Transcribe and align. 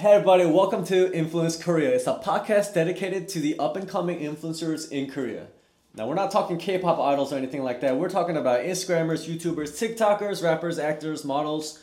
Hey 0.00 0.12
everybody, 0.12 0.46
welcome 0.46 0.82
to 0.86 1.12
Influence 1.12 1.62
Korea. 1.62 1.90
It's 1.90 2.06
a 2.06 2.14
podcast 2.14 2.72
dedicated 2.72 3.28
to 3.28 3.38
the 3.38 3.58
up 3.58 3.76
and 3.76 3.86
coming 3.86 4.20
influencers 4.20 4.90
in 4.90 5.10
Korea. 5.10 5.48
Now, 5.94 6.08
we're 6.08 6.14
not 6.14 6.30
talking 6.30 6.56
K 6.56 6.78
pop 6.78 6.98
idols 6.98 7.34
or 7.34 7.36
anything 7.36 7.62
like 7.62 7.82
that. 7.82 7.98
We're 7.98 8.08
talking 8.08 8.38
about 8.38 8.64
Instagrammers, 8.64 9.28
YouTubers, 9.28 9.76
TikTokers, 9.76 10.42
rappers, 10.42 10.78
actors, 10.78 11.22
models, 11.22 11.80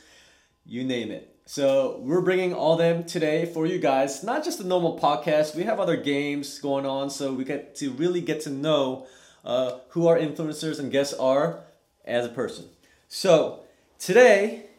you 0.65 0.83
name 0.83 1.11
it. 1.11 1.37
So, 1.45 1.99
we're 2.01 2.21
bringing 2.21 2.55
all 2.55 2.75
them 2.75 3.03
today 3.03 3.45
for 3.45 3.67
you 3.67 3.77
guys. 3.77 4.23
Not 4.23 4.43
just 4.43 4.59
a 4.59 4.65
normal 4.65 4.97
podcast, 4.97 5.55
we 5.55 5.61
have 5.65 5.79
other 5.79 5.95
games 5.95 6.57
going 6.57 6.87
on, 6.87 7.11
so 7.11 7.31
we 7.31 7.43
get 7.43 7.75
to 7.75 7.91
really 7.91 8.21
get 8.21 8.41
to 8.41 8.49
know 8.49 9.05
uh, 9.45 9.77
who 9.89 10.07
our 10.07 10.17
influencers 10.17 10.79
and 10.79 10.91
guests 10.91 11.13
are 11.13 11.65
as 12.03 12.25
a 12.25 12.29
person. 12.29 12.65
So, 13.07 13.59
today, 13.99 14.71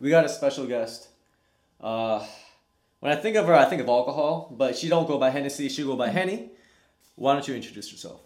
we 0.00 0.10
got 0.10 0.24
a 0.24 0.28
special 0.28 0.66
guest. 0.66 1.10
Uh, 1.80 2.26
when 3.02 3.10
I 3.10 3.16
think 3.16 3.34
of 3.34 3.46
her, 3.46 3.54
I 3.54 3.64
think 3.64 3.82
of 3.82 3.88
alcohol, 3.88 4.54
but 4.56 4.76
she 4.76 4.88
don't 4.88 5.08
go 5.08 5.18
by 5.18 5.30
Hennessy, 5.30 5.68
she 5.68 5.82
go 5.82 5.96
by 5.96 6.08
Henny. 6.08 6.50
Why 7.16 7.32
don't 7.34 7.46
you 7.48 7.54
introduce 7.56 7.90
yourself? 7.90 8.20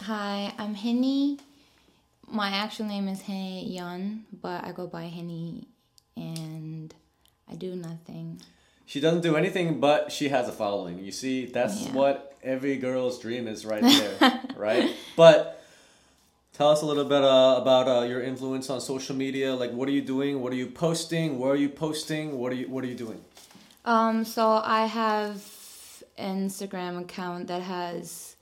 Hi, 0.00 0.54
I'm 0.56 0.72
Henny. 0.74 1.38
My 2.26 2.48
actual 2.48 2.86
name 2.86 3.08
is 3.08 3.20
Henny 3.20 3.68
Yun, 3.68 4.24
but 4.40 4.64
I 4.64 4.72
go 4.72 4.86
by 4.86 5.02
Henny 5.04 5.66
and 6.16 6.94
I 7.46 7.56
do 7.56 7.76
nothing. 7.76 8.40
She 8.86 9.00
doesn't 9.00 9.20
do 9.20 9.36
anything, 9.36 9.80
but 9.80 10.10
she 10.10 10.30
has 10.30 10.48
a 10.48 10.52
following. 10.52 10.98
You 10.98 11.12
see, 11.12 11.44
that's 11.44 11.82
Yeah. 11.82 11.92
what 11.92 12.34
every 12.42 12.76
girl's 12.78 13.20
dream 13.20 13.46
is 13.46 13.66
right 13.66 13.82
there, 14.20 14.40
right? 14.56 14.90
But 15.14 15.62
tell 16.54 16.70
us 16.70 16.80
a 16.80 16.86
little 16.86 17.04
bit 17.04 17.22
uh, 17.22 17.58
about 17.60 17.86
uh, 17.86 18.06
your 18.06 18.22
influence 18.22 18.70
on 18.70 18.80
social 18.80 19.14
media. 19.14 19.54
Like, 19.54 19.72
what 19.72 19.90
are 19.90 19.92
you 19.92 20.00
doing? 20.02 20.40
What 20.40 20.54
are 20.54 20.56
you 20.56 20.68
posting? 20.68 21.38
Where 21.38 21.52
are 21.52 21.56
you 21.56 21.68
posting? 21.68 22.38
What 22.38 22.50
are 22.52 22.56
you 22.56 22.68
What 22.70 22.82
are 22.82 22.88
you 22.88 22.94
doing? 22.96 23.22
Um, 23.84 24.24
so 24.24 24.60
I 24.64 24.86
have 24.86 25.42
an 26.18 26.48
Instagram 26.48 27.00
account 27.00 27.48
that 27.48 27.62
has 27.62 28.36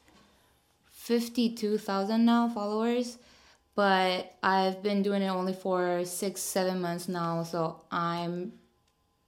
52,000 0.92 2.24
now 2.24 2.48
followers, 2.48 3.18
but 3.74 4.34
I've 4.42 4.82
been 4.82 5.02
doing 5.02 5.22
it 5.22 5.28
only 5.28 5.52
for 5.54 6.04
six, 6.04 6.40
seven 6.42 6.80
months 6.80 7.08
now, 7.08 7.42
so 7.42 7.80
I'm 7.90 8.52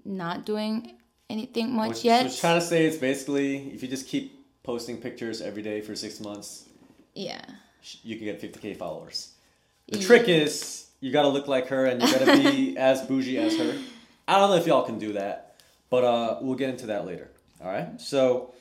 not 0.05 0.44
doing 0.44 0.92
anything 1.30 1.72
much 1.72 1.88
What, 1.88 2.05
yet. 2.05 2.24
what 2.27 2.36
trying 2.36 2.60
to 2.60 2.66
say 2.66 2.84
is 2.84 2.98
basically, 2.98 3.70
if 3.72 3.83
you 3.83 3.88
just 3.88 4.06
keep 4.06 4.38
posting 4.62 4.98
pictures 4.98 5.40
every 5.40 5.62
day 5.62 5.80
for 5.80 5.96
six 5.96 6.20
months, 6.20 6.68
yeah. 7.14 7.42
you 8.02 8.16
can 8.16 8.27
get 8.27 8.40
50k 8.40 8.77
followers. 8.77 9.33
The 9.88 9.98
Yeah. 9.98 10.06
trick 10.06 10.28
is 10.28 10.86
you 11.00 11.10
gotta 11.10 11.28
look 11.28 11.48
like 11.48 11.68
her 11.68 11.86
and 11.86 12.02
you 12.02 12.12
gotta 12.12 12.27
be 12.42 12.77
as 12.90 13.02
bougie 13.02 13.38
as 13.38 13.56
her. 13.56 13.78
I 14.28 14.38
don't 14.38 14.50
know 14.50 14.56
if 14.56 14.66
y'all 14.66 14.84
can 14.84 14.98
do 14.98 15.14
that, 15.14 15.52
but 15.92 16.02
uh, 16.04 16.38
we'll 16.40 16.56
get 16.62 16.70
into 16.70 16.86
that 16.86 17.02
later. 17.06 17.28
All 17.62 17.70
right. 17.76 18.00
So, 18.00 18.52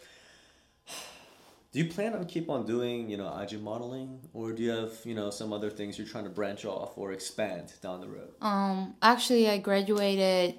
do 1.71 1.79
you 1.79 1.85
plan 1.85 2.13
on 2.13 2.25
keep 2.25 2.49
on 2.49 2.65
doing 2.65 3.09
you 3.09 3.17
know 3.17 3.27
IG 3.41 3.61
modeling, 3.61 4.19
or 4.33 4.51
do 4.51 4.61
you 4.61 4.71
have 4.71 4.93
you 5.05 5.15
know 5.15 5.29
some 5.31 5.53
other 5.53 5.69
things 5.69 5.97
you're 5.97 6.07
trying 6.15 6.25
to 6.25 6.29
branch 6.39 6.65
off 6.65 6.97
or 6.97 7.11
expand 7.13 7.73
down 7.81 8.01
the 8.01 8.07
road? 8.17 8.31
Um, 8.41 8.95
actually, 9.01 9.49
I 9.49 9.57
graduated 9.57 10.55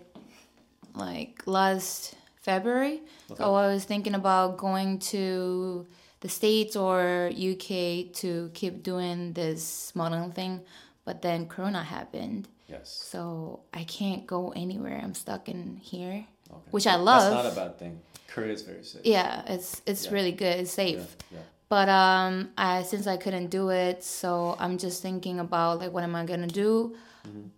like 0.95 1.43
last 1.47 2.15
February, 2.43 3.01
Okay. 3.31 3.39
so 3.43 3.55
I 3.55 3.67
was 3.73 3.85
thinking 3.85 4.15
about 4.15 4.57
going 4.57 4.99
to 5.15 5.87
the 6.21 6.29
States 6.29 6.75
or 6.77 7.31
UK 7.35 8.13
to 8.23 8.51
keep 8.55 8.83
doing 8.83 9.33
this 9.33 9.93
modeling 9.95 10.33
thing, 10.33 10.61
but 11.05 11.21
then 11.23 11.47
Corona 11.49 11.83
happened, 11.83 12.49
Yes. 12.69 12.89
so 13.11 13.61
I 13.75 13.85
can't 13.85 14.27
go 14.27 14.53
anywhere. 14.55 15.01
I'm 15.03 15.15
stuck 15.15 15.49
in 15.49 15.77
here, 15.83 16.27
Okay. 16.53 16.71
which 16.71 16.87
I 16.87 16.97
love. 16.97 17.33
That's 17.33 17.45
not 17.45 17.53
a 17.53 17.57
bad 17.69 17.79
thing. 17.79 18.01
Korea 18.29 18.53
is 18.53 18.63
very 18.63 18.85
safe. 18.85 19.03
yeah, 19.05 19.43
it's 19.47 19.83
it's 19.87 20.07
Yeah. 20.07 20.13
really 20.13 20.33
good. 20.33 20.57
It's 20.61 20.71
safe. 20.73 20.99
Yeah. 21.31 21.39
yeah. 21.39 21.45
But 21.69 21.89
um, 21.89 22.51
I 22.57 22.83
since 22.83 23.07
I 23.07 23.17
couldn't 23.17 23.49
do 23.49 23.71
it, 23.71 24.05
so 24.05 24.57
I'm 24.59 24.77
just 24.79 25.03
thinking 25.03 25.39
about 25.41 25.81
like 25.81 25.93
what 25.93 26.03
am 26.05 26.15
I 26.15 26.25
gonna 26.25 26.47
do. 26.47 26.97
Mm-hmm. 27.27 27.49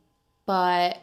But 0.47 0.99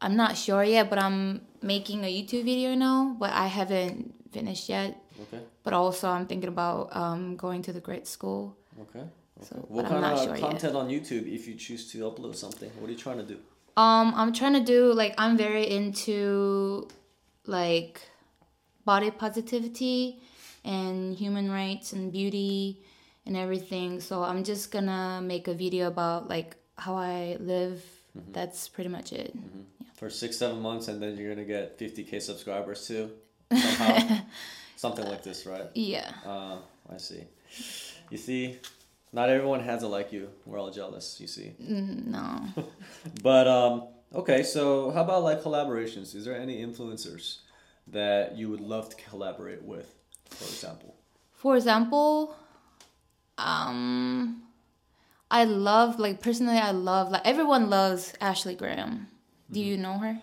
I'm 0.00 0.16
not 0.16 0.36
sure 0.36 0.62
yet. 0.64 0.88
But 0.90 0.98
I'm 0.98 1.42
making 1.62 2.04
a 2.04 2.08
YouTube 2.08 2.44
video 2.44 2.74
now, 2.74 3.16
but 3.18 3.30
I 3.30 3.46
haven't 3.46 4.14
finished 4.32 4.68
yet. 4.68 4.96
Okay. 5.22 5.42
But 5.62 5.72
also 5.72 6.08
I'm 6.08 6.26
thinking 6.26 6.48
about 6.48 6.94
um, 6.94 7.36
going 7.36 7.62
to 7.62 7.72
the 7.72 7.80
grade 7.80 8.06
school. 8.06 8.56
Okay. 8.80 9.00
Okay. 9.00 9.08
So, 9.42 9.56
what 9.68 9.86
kind 9.86 10.04
of 10.04 10.18
sure 10.24 10.34
yet. 10.34 10.40
content 10.40 10.74
on 10.76 10.88
YouTube 10.88 11.26
if 11.32 11.46
you 11.46 11.54
choose 11.56 11.90
to 11.92 11.98
upload 12.10 12.36
something? 12.36 12.70
What 12.78 12.88
are 12.88 12.92
you 12.92 12.98
trying 12.98 13.18
to 13.18 13.22
do? 13.34 13.36
Um, 13.76 14.14
I'm 14.16 14.32
trying 14.32 14.54
to 14.54 14.64
do 14.64 14.92
like 14.94 15.14
I'm 15.18 15.36
very 15.36 15.68
into 15.68 16.88
like 17.48 18.00
body 18.84 19.10
positivity 19.10 20.20
and 20.64 21.14
human 21.16 21.50
rights 21.50 21.92
and 21.92 22.12
beauty 22.12 22.82
and 23.26 23.36
everything. 23.36 24.00
So 24.00 24.22
I'm 24.22 24.44
just 24.44 24.70
gonna 24.70 25.20
make 25.22 25.48
a 25.48 25.54
video 25.54 25.88
about 25.88 26.28
like 26.28 26.56
how 26.76 26.96
I 26.96 27.36
live. 27.40 27.82
Mm-hmm. 28.16 28.32
That's 28.32 28.68
pretty 28.68 28.88
much 28.90 29.12
it. 29.12 29.34
for 29.96 30.08
six 30.10 30.36
seven 30.36 30.60
months 30.60 30.88
and 30.88 31.00
then 31.02 31.16
you're 31.16 31.34
gonna 31.34 31.44
get 31.46 31.78
50k 31.78 32.20
subscribers 32.20 32.86
too 32.86 33.10
somehow 33.50 34.18
something 34.76 35.06
like 35.06 35.22
this 35.22 35.46
right 35.46 35.68
Yeah. 35.74 36.12
uh, 36.26 36.56
i 36.92 36.98
see 36.98 37.24
you 38.10 38.18
see 38.18 38.58
not 39.12 39.30
everyone 39.30 39.60
has 39.60 39.82
it 39.82 39.86
like 39.86 40.12
you 40.12 40.28
we're 40.44 40.58
all 40.60 40.70
jealous 40.70 41.16
you 41.20 41.26
see 41.26 41.52
Mm, 41.62 42.06
No. 42.08 42.26
but 43.22 43.46
um, 43.48 43.88
okay 44.14 44.42
so 44.42 44.90
how 44.92 45.02
about 45.02 45.22
like 45.22 45.42
collaborations 45.42 46.14
is 46.14 46.24
there 46.24 46.36
any 46.38 46.64
influencers 46.64 47.38
that 47.86 48.36
you 48.36 48.48
would 48.50 48.60
love 48.60 48.88
to 48.88 48.96
collaborate 49.08 49.62
with 49.62 49.94
for 50.30 50.44
example 50.44 50.94
For 51.32 51.56
example, 51.56 52.34
um, 53.38 54.42
I 55.30 55.44
love 55.44 55.98
like 55.98 56.20
personally, 56.22 56.56
I 56.58 56.70
love 56.72 57.10
like 57.10 57.22
everyone 57.26 57.68
loves 57.70 58.14
Ashley 58.20 58.54
Graham. 58.54 59.08
Do 59.50 59.60
you 59.60 59.76
know 59.76 59.98
her? 59.98 60.18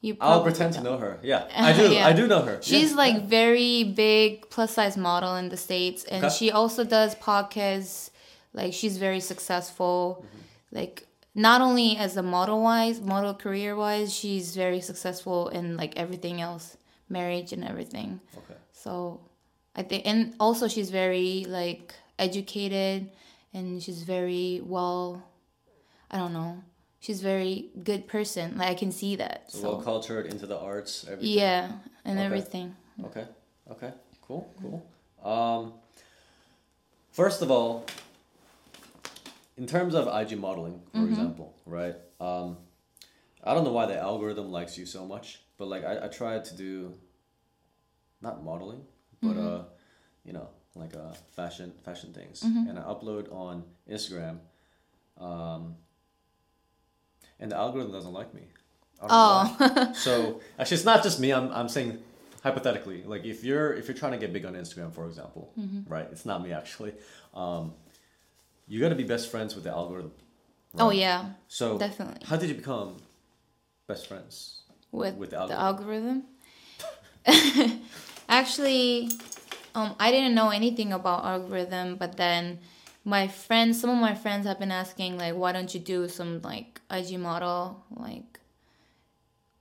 You 0.00 0.14
Mm-hmm. 0.14 0.22
i'll 0.22 0.42
pretend 0.42 0.74
to 0.74 0.80
don't. 0.80 0.92
know 0.92 0.98
her 0.98 1.18
yeah 1.22 1.48
i 1.56 1.72
do 1.72 1.84
Yeah. 1.90 2.06
i 2.06 2.12
do 2.12 2.26
know 2.26 2.42
her 2.42 2.56
She's 2.60 2.90
Yeah. 2.90 2.96
like 3.04 3.22
very 3.24 3.84
big 3.84 4.50
plus 4.50 4.70
size 4.74 4.96
model 4.98 5.34
in 5.36 5.48
the 5.48 5.56
states, 5.56 6.04
and 6.04 6.22
Okay. 6.24 6.34
she 6.38 6.50
also 6.50 6.84
does 6.84 7.14
podcasts. 7.14 8.10
Like 8.52 8.72
she's 8.74 8.96
very 8.98 9.20
successful. 9.20 9.98
Mm-hmm. 10.18 10.76
Like 10.78 11.06
not 11.34 11.60
only 11.60 11.96
as 11.96 12.16
a 12.16 12.22
model 12.22 12.62
wise, 12.62 13.00
model 13.00 13.34
career 13.34 13.74
wise, 13.76 14.14
she's 14.14 14.54
very 14.54 14.80
successful 14.80 15.48
in 15.48 15.76
like 15.76 15.96
everything 15.96 16.40
else, 16.40 16.76
marriage 17.08 17.52
and 17.52 17.64
everything. 17.64 18.20
okay 18.36 18.54
So 18.72 19.20
I 19.74 19.82
think, 19.82 20.06
and 20.06 20.34
also 20.38 20.68
she's 20.68 20.90
very 20.90 21.44
like 21.48 21.94
educated, 22.18 23.10
and 23.52 23.82
she's 23.82 24.02
very 24.04 24.60
well. 24.64 25.22
I 26.10 26.18
don't 26.18 26.32
know. 26.32 26.62
She's 27.00 27.20
very 27.20 27.70
good 27.82 28.06
person. 28.06 28.56
Like 28.56 28.68
I 28.68 28.74
can 28.74 28.92
see 28.92 29.16
that. 29.16 29.50
so, 29.50 29.58
So, 29.58 29.68
well 29.72 29.82
cultured 29.82 30.26
into 30.26 30.46
the 30.46 30.58
arts 30.58 31.04
everything 31.10 31.36
yeah, 31.38 31.72
and 32.04 32.18
Okay. 32.18 32.26
everything. 32.26 32.76
Okay. 33.04 33.26
Okay. 33.70 33.92
Cool. 34.22 34.48
Cool. 34.62 34.80
Um, 35.24 35.72
first 37.10 37.42
of 37.42 37.50
all, 37.50 37.84
in 39.56 39.66
terms 39.66 39.94
of 39.94 40.06
IG 40.08 40.38
modeling, 40.38 40.80
for 40.92 40.98
Mm-hmm. 41.00 41.08
example, 41.10 41.54
right? 41.66 41.94
Um, 42.20 42.56
I 43.42 43.54
don't 43.54 43.64
know 43.64 43.72
why 43.72 43.86
the 43.86 43.96
algorithm 43.98 44.50
likes 44.50 44.76
you 44.78 44.86
so 44.86 45.04
much, 45.06 45.40
but 45.58 45.68
like 45.68 45.84
I, 45.84 46.06
I 46.06 46.08
tried 46.08 46.44
to 46.46 46.56
do 46.56 46.94
not 48.20 48.42
modeling, 48.44 48.82
but 49.20 49.36
Mm-hmm. 49.36 49.46
uh, 49.46 49.62
you 50.24 50.32
know, 50.32 50.48
like 50.74 50.94
uh, 50.96 51.12
fashion 51.36 51.72
fashion 51.84 52.12
things, 52.12 52.42
Mm-hmm. 52.42 52.68
and 52.68 52.78
I 52.78 52.82
upload 52.82 53.32
on 53.32 53.64
Instagram. 53.90 54.38
Um, 55.18 55.76
and 57.38 57.50
the 57.52 57.56
algorithm 57.56 57.92
doesn't 57.92 58.12
like 58.12 58.32
me. 58.34 58.42
I 59.02 59.08
don't 59.08 59.10
know 59.10 59.16
why. 59.16 59.56
Oh, 59.60 59.92
So 59.94 60.40
actually, 60.58 60.76
it's 60.76 60.84
not 60.84 61.02
just 61.02 61.20
me. 61.20 61.32
I'm, 61.32 61.50
I'm 61.52 61.68
saying 61.68 61.98
hypothetically, 62.42 63.02
like 63.04 63.24
if 63.24 63.44
you're 63.44 63.72
if 63.74 63.86
you're 63.88 63.96
trying 63.96 64.12
to 64.12 64.18
get 64.18 64.32
big 64.32 64.44
on 64.46 64.54
Instagram, 64.54 64.92
for 64.92 65.06
example, 65.06 65.52
Mm-hmm. 65.58 65.92
right? 65.92 66.06
It's 66.10 66.24
not 66.26 66.42
me 66.42 66.52
actually. 66.52 66.94
Um, 67.34 67.74
you 68.66 68.80
got 68.80 68.88
to 68.90 68.94
be 68.94 69.04
best 69.04 69.30
friends 69.30 69.54
with 69.54 69.64
the 69.64 69.70
algorithm. 69.70 70.12
oh 70.78 70.90
yeah, 70.90 71.32
So 71.48 71.78
definitely. 71.78 72.22
how 72.26 72.36
did 72.36 72.48
you 72.48 72.54
become 72.54 72.96
best 73.86 74.06
friends? 74.08 74.60
with, 74.92 75.16
with 75.16 75.30
the 75.30 75.46
the 75.46 75.54
algorithm. 75.58 76.22
algorithm. 77.26 77.80
Actually, 78.28 79.10
um, 79.74 79.94
I 79.98 80.10
didn't 80.10 80.34
know 80.34 80.50
anything 80.50 80.92
about 80.92 81.24
algorithm, 81.24 81.96
but 81.96 82.16
then 82.16 82.58
my 83.04 83.28
friends, 83.28 83.80
some 83.80 83.90
of 83.90 83.98
my 83.98 84.14
friends 84.14 84.46
have 84.46 84.58
been 84.58 84.70
asking 84.70 85.18
like, 85.18 85.34
why 85.34 85.52
don't 85.52 85.72
you 85.74 85.80
do 85.80 86.08
some 86.08 86.40
like 86.42 86.80
IG 86.90 87.18
model, 87.18 87.84
like, 87.96 88.38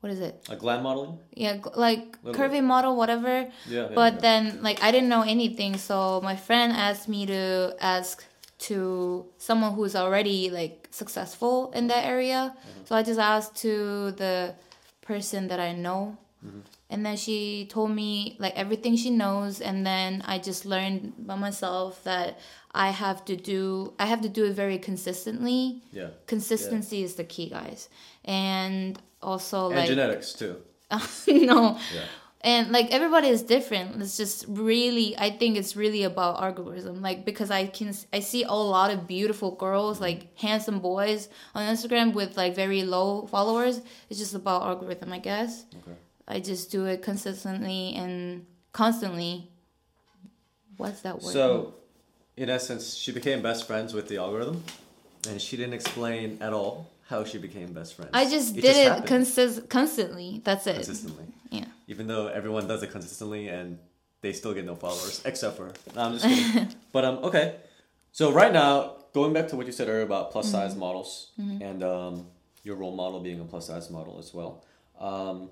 what 0.02 0.12
is 0.12 0.20
it? 0.20 0.46
Like 0.50 0.60
glam 0.60 0.84
modeling? 0.84 1.18
Yeah, 1.34 1.58
like 1.76 2.22
curvy 2.24 2.64
model, 2.64 2.96
whatever. 2.96 3.48
Yeah. 3.68 3.88
yeah, 3.88 3.88
But 3.96 4.16
yeah. 4.16 4.20
then, 4.20 4.64
like, 4.64 4.84
I 4.84 4.92
didn't 4.92 5.10
know 5.10 5.24
anything, 5.24 5.78
so 5.78 6.22
my 6.22 6.36
friend 6.36 6.74
asked 6.74 7.08
me 7.10 7.26
to 7.26 7.76
ask 7.80 8.24
to 8.60 9.26
someone 9.38 9.74
who's 9.74 9.96
already 9.96 10.50
like 10.50 10.88
successful 10.92 11.72
in 11.72 11.88
that 11.88 12.06
area. 12.06 12.56
Mm-hmm. 12.56 12.86
So 12.86 12.96
I 12.96 13.04
just 13.04 13.20
asked 13.20 13.56
to 13.58 14.12
the 14.12 14.56
person 15.02 15.48
that 15.50 15.60
I 15.60 15.74
know, 15.74 16.18
And 16.90 17.06
then 17.06 17.18
she 17.18 17.66
told 17.72 17.92
me 17.92 18.36
like 18.40 18.54
everything 18.56 18.96
she 18.98 19.10
knows, 19.10 19.62
and 19.62 19.86
then 19.86 20.22
I 20.26 20.38
just 20.38 20.66
learned 20.66 21.14
by 21.18 21.36
myself 21.36 22.04
that 22.04 22.38
I 22.72 22.90
have 22.92 23.24
to 23.26 23.36
do 23.36 23.94
I 23.98 24.06
have 24.06 24.22
to 24.22 24.30
do 24.30 24.46
it 24.46 24.54
very 24.54 24.78
consistently. 24.78 25.82
Yeah. 25.92 26.10
Consistency 26.28 27.02
is 27.04 27.16
the 27.16 27.24
key, 27.24 27.50
guys, 27.50 27.90
and 28.26 29.00
also 29.22 29.68
And 29.68 29.78
like 29.80 29.88
genetics 29.88 30.34
too. 30.34 30.58
no, 31.28 31.78
Yeah. 31.94 32.06
And 32.44 32.72
like 32.72 32.92
everybody 32.92 33.30
is 33.30 33.42
different. 33.42 34.01
It's 34.01 34.18
just 34.18 34.45
really 34.48 35.18
i 35.18 35.30
think 35.30 35.57
it's 35.57 35.75
really 35.75 36.04
about 36.04 36.42
algorithm. 36.42 37.01
Like 37.01 37.25
because 37.25 37.50
i 37.51 37.68
can 37.68 37.94
i 38.12 38.19
see 38.19 38.44
a 38.44 38.54
lot 38.54 38.92
of 38.92 39.07
beautiful 39.07 39.51
girls 39.51 40.01
like 40.01 40.38
handsome 40.38 40.80
boys 40.80 41.30
on 41.56 41.62
instagram 41.74 42.13
with 42.13 42.36
like 42.38 42.56
very 42.56 42.84
low 42.84 43.28
followers. 43.28 43.81
It's 44.10 44.19
just 44.19 44.36
about 44.36 44.63
algorithm 44.63 45.13
i 45.13 45.19
guess. 45.19 45.66
Okay. 45.80 45.98
i 46.28 46.40
just 46.40 46.72
do 46.72 46.86
it 46.86 47.01
consistently 47.01 47.94
and 47.95 48.45
constantly. 48.74 49.50
What's 50.78 51.01
that 51.01 51.22
word? 51.22 51.31
So, 51.31 51.75
in 52.36 52.50
essence, 52.50 52.95
she 52.95 53.12
became 53.12 53.42
best 53.44 53.68
friends 53.68 53.94
with 53.94 54.07
the 54.07 54.18
algorithm, 54.18 54.63
and 55.30 55.40
she 55.40 55.56
didn't 55.56 55.75
explain 55.75 56.40
at 56.42 56.51
all 56.51 56.90
how 57.07 57.24
she 57.24 57.38
became 57.38 57.72
best 57.74 57.94
friends. 57.95 58.10
i 58.13 58.28
just 58.28 58.56
did 58.56 58.66
it 58.66 58.88
happened. 58.88 59.07
consist- 59.07 59.69
constantly. 59.69 60.42
That's 60.44 60.66
it. 60.66 60.75
Consistently. 60.75 61.25
Even 61.94 62.07
though 62.07 62.25
everyone 62.25 62.68
does 62.68 62.81
it 62.81 62.90
consistently 62.90 63.50
and 63.50 63.78
they 64.22 64.34
still 64.34 64.51
get 64.51 64.66
no 64.66 64.74
followers, 64.74 65.22
except 65.25 65.57
for. 65.57 65.72
No, 65.95 66.01
I'm 66.01 66.13
just 66.18 66.25
kidding. 66.54 66.74
but 66.92 67.06
um, 67.06 67.18
okay. 67.18 67.57
So 68.12 68.31
right 68.31 68.51
now, 68.51 68.95
going 69.13 69.31
back 69.31 69.48
to 69.50 69.56
what 69.56 69.68
you 69.68 69.72
said 69.72 69.88
earlier 69.90 70.01
about 70.01 70.31
plus 70.31 70.50
size 70.50 70.75
models 70.75 71.30
and 71.38 71.84
um, 71.84 72.25
your 72.63 72.75
role 72.78 72.95
model 72.95 73.19
being 73.19 73.40
a 73.40 73.44
plus 73.44 73.68
size 73.68 73.92
model 73.92 74.18
as 74.18 74.34
well. 74.34 74.63
Um, 75.00 75.50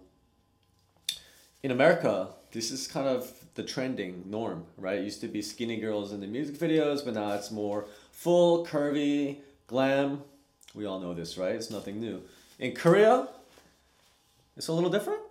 in 1.62 1.70
America, 1.70 2.30
this 2.52 2.72
is 2.72 2.88
kind 2.88 3.08
of 3.08 3.32
the 3.54 3.62
trending 3.62 4.24
norm, 4.26 4.66
right? 4.78 4.98
It 4.98 5.04
used 5.04 5.22
to 5.22 5.28
be 5.28 5.44
skinny 5.44 5.78
girls 5.78 6.12
in 6.12 6.22
the 6.22 6.28
music 6.28 6.58
videos, 6.58 7.06
but 7.06 7.14
now 7.14 7.34
it's 7.34 7.52
more 7.52 7.86
full, 8.12 8.66
curvy, 8.66 9.38
glam. 9.68 10.24
We 10.74 10.86
all 10.88 11.00
know 11.00 11.14
this, 11.14 11.38
right? 11.38 11.54
It's 11.54 11.70
nothing 11.70 12.00
new. 12.00 12.24
In 12.58 12.74
Korea, 12.74 13.28
it's 14.58 14.70
a 14.70 14.74
little 14.74 14.90
different. 14.90 15.22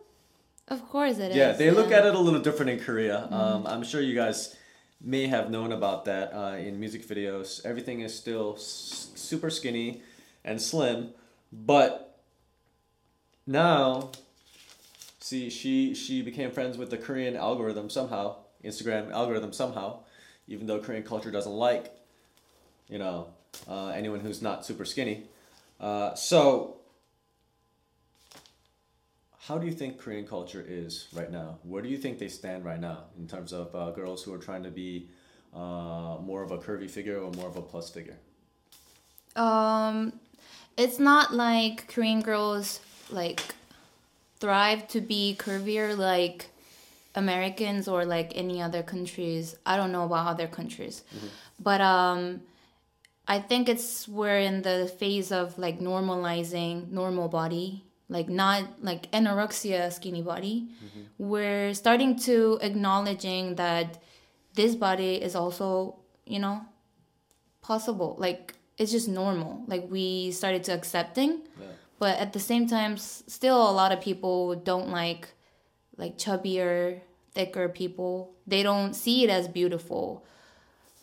Of 0.70 0.88
course 0.88 1.18
it 1.18 1.30
is. 1.30 1.36
Yeah, 1.36 1.52
they 1.52 1.70
look 1.70 1.90
at 1.92 2.06
it 2.06 2.14
a 2.14 2.18
little 2.18 2.40
different 2.40 2.70
in 2.70 2.78
Korea. 2.80 3.28
Um, 3.30 3.66
I'm 3.66 3.82
sure 3.82 4.00
you 4.00 4.14
guys 4.14 4.56
may 5.00 5.26
have 5.26 5.50
known 5.50 5.72
about 5.72 6.04
that 6.04 6.32
uh, 6.34 6.56
in 6.56 6.78
music 6.78 7.06
videos. 7.06 7.64
Everything 7.64 8.00
is 8.00 8.16
still 8.16 8.54
s- 8.56 9.10
super 9.14 9.50
skinny 9.50 10.02
and 10.44 10.60
slim, 10.60 11.10
but 11.52 12.18
now, 13.46 14.10
see, 15.18 15.50
she 15.50 15.94
she 15.94 16.22
became 16.22 16.50
friends 16.50 16.76
with 16.78 16.90
the 16.90 16.98
Korean 16.98 17.36
algorithm 17.36 17.90
somehow, 17.90 18.36
Instagram 18.64 19.10
algorithm 19.10 19.52
somehow, 19.52 20.00
even 20.48 20.66
though 20.66 20.78
Korean 20.80 21.02
culture 21.02 21.30
doesn't 21.30 21.52
like, 21.52 21.92
you 22.88 22.98
know, 22.98 23.28
uh, 23.68 23.88
anyone 23.88 24.20
who's 24.20 24.40
not 24.42 24.64
super 24.64 24.84
skinny. 24.84 25.24
Uh, 25.80 26.14
so 26.14 26.76
how 29.50 29.58
do 29.58 29.66
you 29.66 29.72
think 29.72 29.98
Korean 29.98 30.24
culture 30.24 30.64
is 30.64 31.08
right 31.12 31.28
now? 31.28 31.58
Where 31.64 31.82
do 31.82 31.88
you 31.88 31.96
think 31.96 32.20
they 32.20 32.28
stand 32.28 32.64
right 32.64 32.78
now 32.78 32.98
in 33.18 33.26
terms 33.26 33.52
of 33.52 33.74
uh, 33.74 33.90
girls 33.90 34.22
who 34.22 34.32
are 34.32 34.38
trying 34.38 34.62
to 34.62 34.70
be 34.70 35.08
uh, 35.52 36.18
more 36.22 36.44
of 36.44 36.52
a 36.52 36.58
curvy 36.58 36.88
figure 36.88 37.18
or 37.18 37.32
more 37.32 37.48
of 37.48 37.56
a 37.56 37.62
plus 37.62 37.90
figure? 37.90 38.18
Um, 39.34 40.12
it's 40.76 41.00
not 41.00 41.34
like 41.34 41.88
Korean 41.88 42.22
girls 42.22 42.78
like 43.10 43.40
thrive 44.38 44.86
to 44.88 45.00
be 45.00 45.36
curvier 45.36 45.98
like 45.98 46.46
Americans 47.16 47.88
or 47.88 48.04
like 48.04 48.30
any 48.36 48.62
other 48.62 48.84
countries. 48.84 49.56
I 49.66 49.76
don't 49.76 49.90
know 49.90 50.04
about 50.04 50.28
other 50.28 50.46
countries, 50.46 51.02
but 51.58 51.80
um, 51.80 52.42
I 53.26 53.40
think 53.40 53.68
it's 53.68 54.06
we're 54.06 54.38
in 54.38 54.62
the 54.62 54.86
phase 55.00 55.32
of 55.32 55.58
like 55.58 55.80
normalizing 55.80 56.92
normal 56.92 57.26
body, 57.26 57.82
like 58.10 58.28
not 58.28 58.64
like 58.82 59.10
anorexia 59.12 59.90
skinny 59.92 60.20
body. 60.22 60.68
Mm-hmm. 60.84 61.02
We're 61.32 61.72
starting 61.74 62.18
to 62.28 62.58
acknowledging 62.60 63.54
that 63.54 64.02
this 64.54 64.74
body 64.74 65.14
is 65.22 65.34
also 65.34 65.96
you 66.26 66.38
know 66.44 66.60
possible. 67.62 68.16
Like 68.18 68.54
it's 68.78 68.90
just 68.92 69.08
normal. 69.08 69.62
Like 69.66 69.86
we 69.90 70.30
started 70.32 70.64
to 70.64 70.72
accepting. 70.74 71.42
Yeah. 71.60 71.66
but 72.00 72.16
at 72.18 72.32
the 72.32 72.40
same 72.40 72.66
time 72.66 72.92
s- 72.94 73.22
still 73.28 73.60
a 73.70 73.74
lot 73.80 73.92
of 73.92 74.00
people 74.00 74.54
don't 74.56 74.88
like 74.90 75.28
like 75.96 76.16
chubbier 76.18 77.00
thicker 77.34 77.68
people. 77.68 78.32
They 78.46 78.62
don't 78.64 78.94
see 78.94 79.22
it 79.24 79.30
as 79.30 79.46
beautiful. 79.48 80.24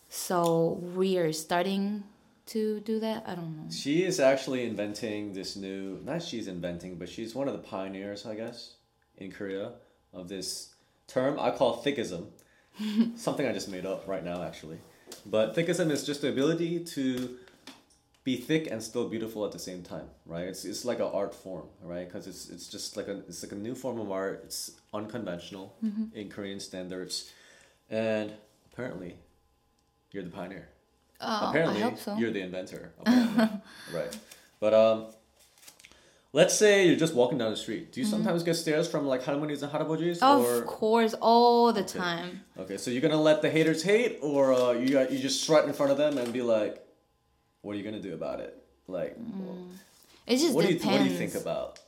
So 0.10 0.80
we 0.96 1.18
are 1.18 1.32
starting 1.34 2.04
to 2.48 2.80
do 2.82 3.00
that 3.00 3.24
i 3.28 3.36
don't 3.36 3.56
know 3.56 3.70
She 3.72 4.04
is 4.04 4.20
actually 4.20 4.66
inventing 4.66 5.34
this 5.34 5.56
new, 5.56 6.00
not 6.04 6.22
she's 6.24 6.48
inventing, 6.48 6.96
but 6.96 7.10
she's 7.10 7.36
one 7.36 7.48
of 7.48 7.54
the 7.54 7.60
pioneers, 7.60 8.26
I 8.26 8.36
guess, 8.36 8.76
in 9.18 9.32
Korea 9.32 9.74
of 10.14 10.28
this 10.30 10.74
term 11.08 11.40
I 11.40 11.52
call 11.52 11.84
thickism. 11.84 12.28
Something 13.16 13.48
I 13.48 13.54
just 13.54 13.70
made 13.70 13.86
up 13.86 14.08
right 14.08 14.24
now, 14.24 14.44
actually. 14.44 14.80
But 15.26 15.56
thickism 15.56 15.92
is 15.92 16.06
just 16.06 16.22
the 16.22 16.30
ability 16.30 16.84
to 16.96 17.38
be 18.24 18.38
thick 18.38 18.70
and 18.70 18.84
still 18.84 19.08
beautiful 19.08 19.46
at 19.46 19.52
the 19.52 19.60
same 19.60 19.84
time, 19.84 20.08
right? 20.26 20.48
It's, 20.48 20.66
it's 20.66 20.84
like 20.86 21.00
an 21.00 21.10
art 21.14 21.34
form, 21.34 21.68
right? 21.82 22.08
Because 22.08 22.28
it's, 22.28 22.50
it's 22.50 22.68
just 22.68 22.98
like 22.98 23.08
a 23.08 23.20
it's 23.28 23.42
like 23.44 23.54
a 23.54 23.56
new 23.56 23.74
form 23.74 24.00
of 24.00 24.12
art. 24.12 24.42
It's 24.44 24.72
unconventional 24.94 25.76
mm-hmm. 25.84 26.06
in 26.14 26.30
Korean 26.30 26.60
standards, 26.60 27.32
and 27.90 28.34
apparently, 28.72 29.16
you're 30.12 30.24
the 30.24 30.30
pioneer 30.30 30.68
oh, 31.22 31.50
apparently 31.50 31.82
i 31.82 31.86
hope 31.86 31.98
so 32.00 32.16
you're 32.18 32.32
the 32.32 32.42
inventor 32.42 32.92
right 33.92 34.16
but 34.60 34.74
um 34.74 35.06
let's 36.34 36.54
say 36.54 36.86
you're 36.88 36.96
just 36.96 37.14
walking 37.14 37.38
down 37.38 37.52
the 37.52 37.58
street 37.58 37.92
do 37.92 38.00
you 38.02 38.06
sometimes 38.06 38.44
get 38.44 38.56
stares 38.56 38.88
from 38.88 39.06
like 39.08 39.24
halmeonis 39.24 39.62
and 39.64 39.72
harabojis 39.72 40.20
Mm-hmm. 40.20 40.40
of 40.40 40.42
or 40.42 40.62
course 40.64 41.14
all 41.22 41.72
the 41.74 41.82
Okay. 41.82 42.00
time 42.00 42.42
okay 42.58 42.78
so 42.78 42.92
you're 42.92 43.02
gonna 43.02 43.22
let 43.22 43.42
the 43.42 43.50
haters 43.50 43.84
hate 43.84 44.20
or 44.22 44.54
uh, 44.54 44.72
you 44.72 44.90
got 44.90 45.12
you 45.12 45.20
just 45.20 45.42
strut 45.42 45.66
in 45.66 45.74
front 45.74 45.92
of 45.92 45.98
them 45.98 46.18
and 46.18 46.32
be 46.34 46.42
like 46.42 46.84
what 47.62 47.74
are 47.74 47.78
you 47.78 47.84
gonna 47.84 48.02
do 48.02 48.14
about 48.14 48.40
it 48.40 48.54
like 48.88 49.18
it 50.28 50.38
just 50.38 50.54
what 50.56 50.64
do 50.66 50.68
you 50.72 50.78
depends 50.80 50.94
what 50.94 51.04
do 51.04 51.10
you 51.10 51.18
think 51.18 51.36
about 51.36 51.80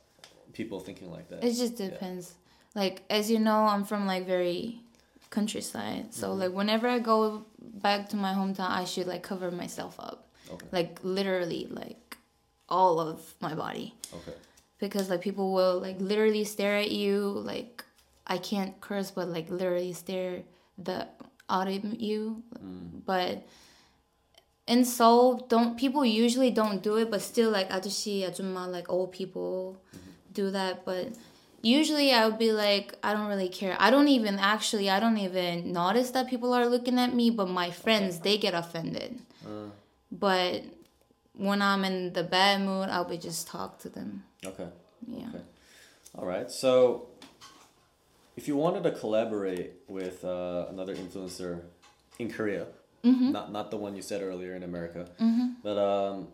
people 0.52 0.80
thinking 0.80 1.10
like 1.10 1.28
that 1.28 1.44
It 1.44 1.54
just 1.54 1.76
depends. 1.76 2.34
Like 2.74 3.02
as 3.10 3.30
you 3.30 3.38
know, 3.38 3.60
I'm 3.72 3.84
from 3.84 4.06
like 4.06 4.26
very 4.26 4.80
countryside. 5.30 6.12
So 6.14 6.28
Mm-hmm. 6.30 6.40
like 6.40 6.52
whenever 6.52 6.88
I 6.88 6.98
go 6.98 7.44
back 7.82 8.08
to 8.10 8.16
my 8.16 8.32
hometown, 8.32 8.70
I 8.70 8.84
should 8.84 9.06
like 9.06 9.22
cover 9.22 9.50
myself 9.50 9.98
up. 9.98 10.28
okay 10.52 10.66
Like 10.72 10.98
literally 11.02 11.66
like 11.70 12.16
all 12.68 13.00
of 13.00 13.34
my 13.40 13.54
body. 13.54 13.94
okay 14.14 14.36
Because 14.78 15.10
like 15.10 15.20
people 15.20 15.52
will 15.52 15.80
like 15.80 16.00
literally 16.00 16.44
stare 16.44 16.76
at 16.76 16.90
you 16.90 17.18
like 17.20 17.84
I 18.26 18.38
can't 18.38 18.80
curse 18.80 19.10
but 19.10 19.28
like 19.28 19.50
literally 19.50 19.92
stare 19.92 20.42
the 20.78 21.08
out 21.48 21.68
of 21.68 22.00
you. 22.00 22.42
Mm. 22.62 23.04
But 23.04 23.46
in 24.66 24.84
Seoul, 24.84 25.46
don't 25.48 25.76
people 25.76 26.04
usually 26.04 26.50
don't 26.50 26.80
do 26.82 26.96
it, 26.96 27.10
but 27.10 27.20
still 27.22 27.50
like 27.50 27.68
ajushi, 27.70 28.22
ajumma, 28.28 28.68
like 28.68 28.88
old 28.88 29.10
people 29.12 29.82
do 30.32 30.50
that. 30.52 30.84
But 30.84 31.08
usually 31.62 32.12
I 32.12 32.26
would 32.26 32.38
be 32.38 32.52
like, 32.52 32.94
I 33.02 33.12
don't 33.12 33.28
really 33.28 33.48
care. 33.48 33.76
I 33.78 33.90
don't 33.90 34.08
even 34.08 34.38
actually, 34.38 34.88
I 34.90 34.98
don't 35.00 35.18
even 35.18 35.72
notice 35.72 36.10
that 36.12 36.28
people 36.28 36.52
are 36.54 36.66
looking 36.66 36.98
at 36.98 37.14
me. 37.14 37.30
But 37.30 37.48
my 37.48 37.70
friends, 37.70 38.20
they 38.20 38.38
get 38.38 38.54
offended. 38.54 39.20
Uh, 39.44 39.70
But 40.12 40.64
when 41.36 41.62
I'm 41.62 41.84
in 41.84 42.12
the 42.12 42.22
bad 42.24 42.60
mood, 42.60 42.88
I'll 42.88 43.04
be 43.04 43.16
just 43.18 43.46
talk 43.48 43.78
to 43.80 43.88
them. 43.88 44.24
okay 44.44 44.68
Yeah. 45.06 45.28
Okay. 45.28 45.44
All 46.18 46.26
right. 46.26 46.50
So, 46.50 47.06
if 48.36 48.48
you 48.48 48.56
wanted 48.56 48.82
to 48.84 48.92
collaborate 48.92 49.72
with 49.88 50.24
uh, 50.24 50.66
another 50.70 50.94
influencer 50.96 51.62
in 52.18 52.30
Korea, 52.30 52.66
Mm-hmm. 53.02 53.32
not 53.32 53.50
not 53.50 53.70
the 53.70 53.78
one 53.78 53.96
you 53.96 54.02
said 54.02 54.20
earlier 54.20 54.52
in 54.54 54.62
America, 54.62 55.08
but 55.64 55.76
um, 55.80 56.28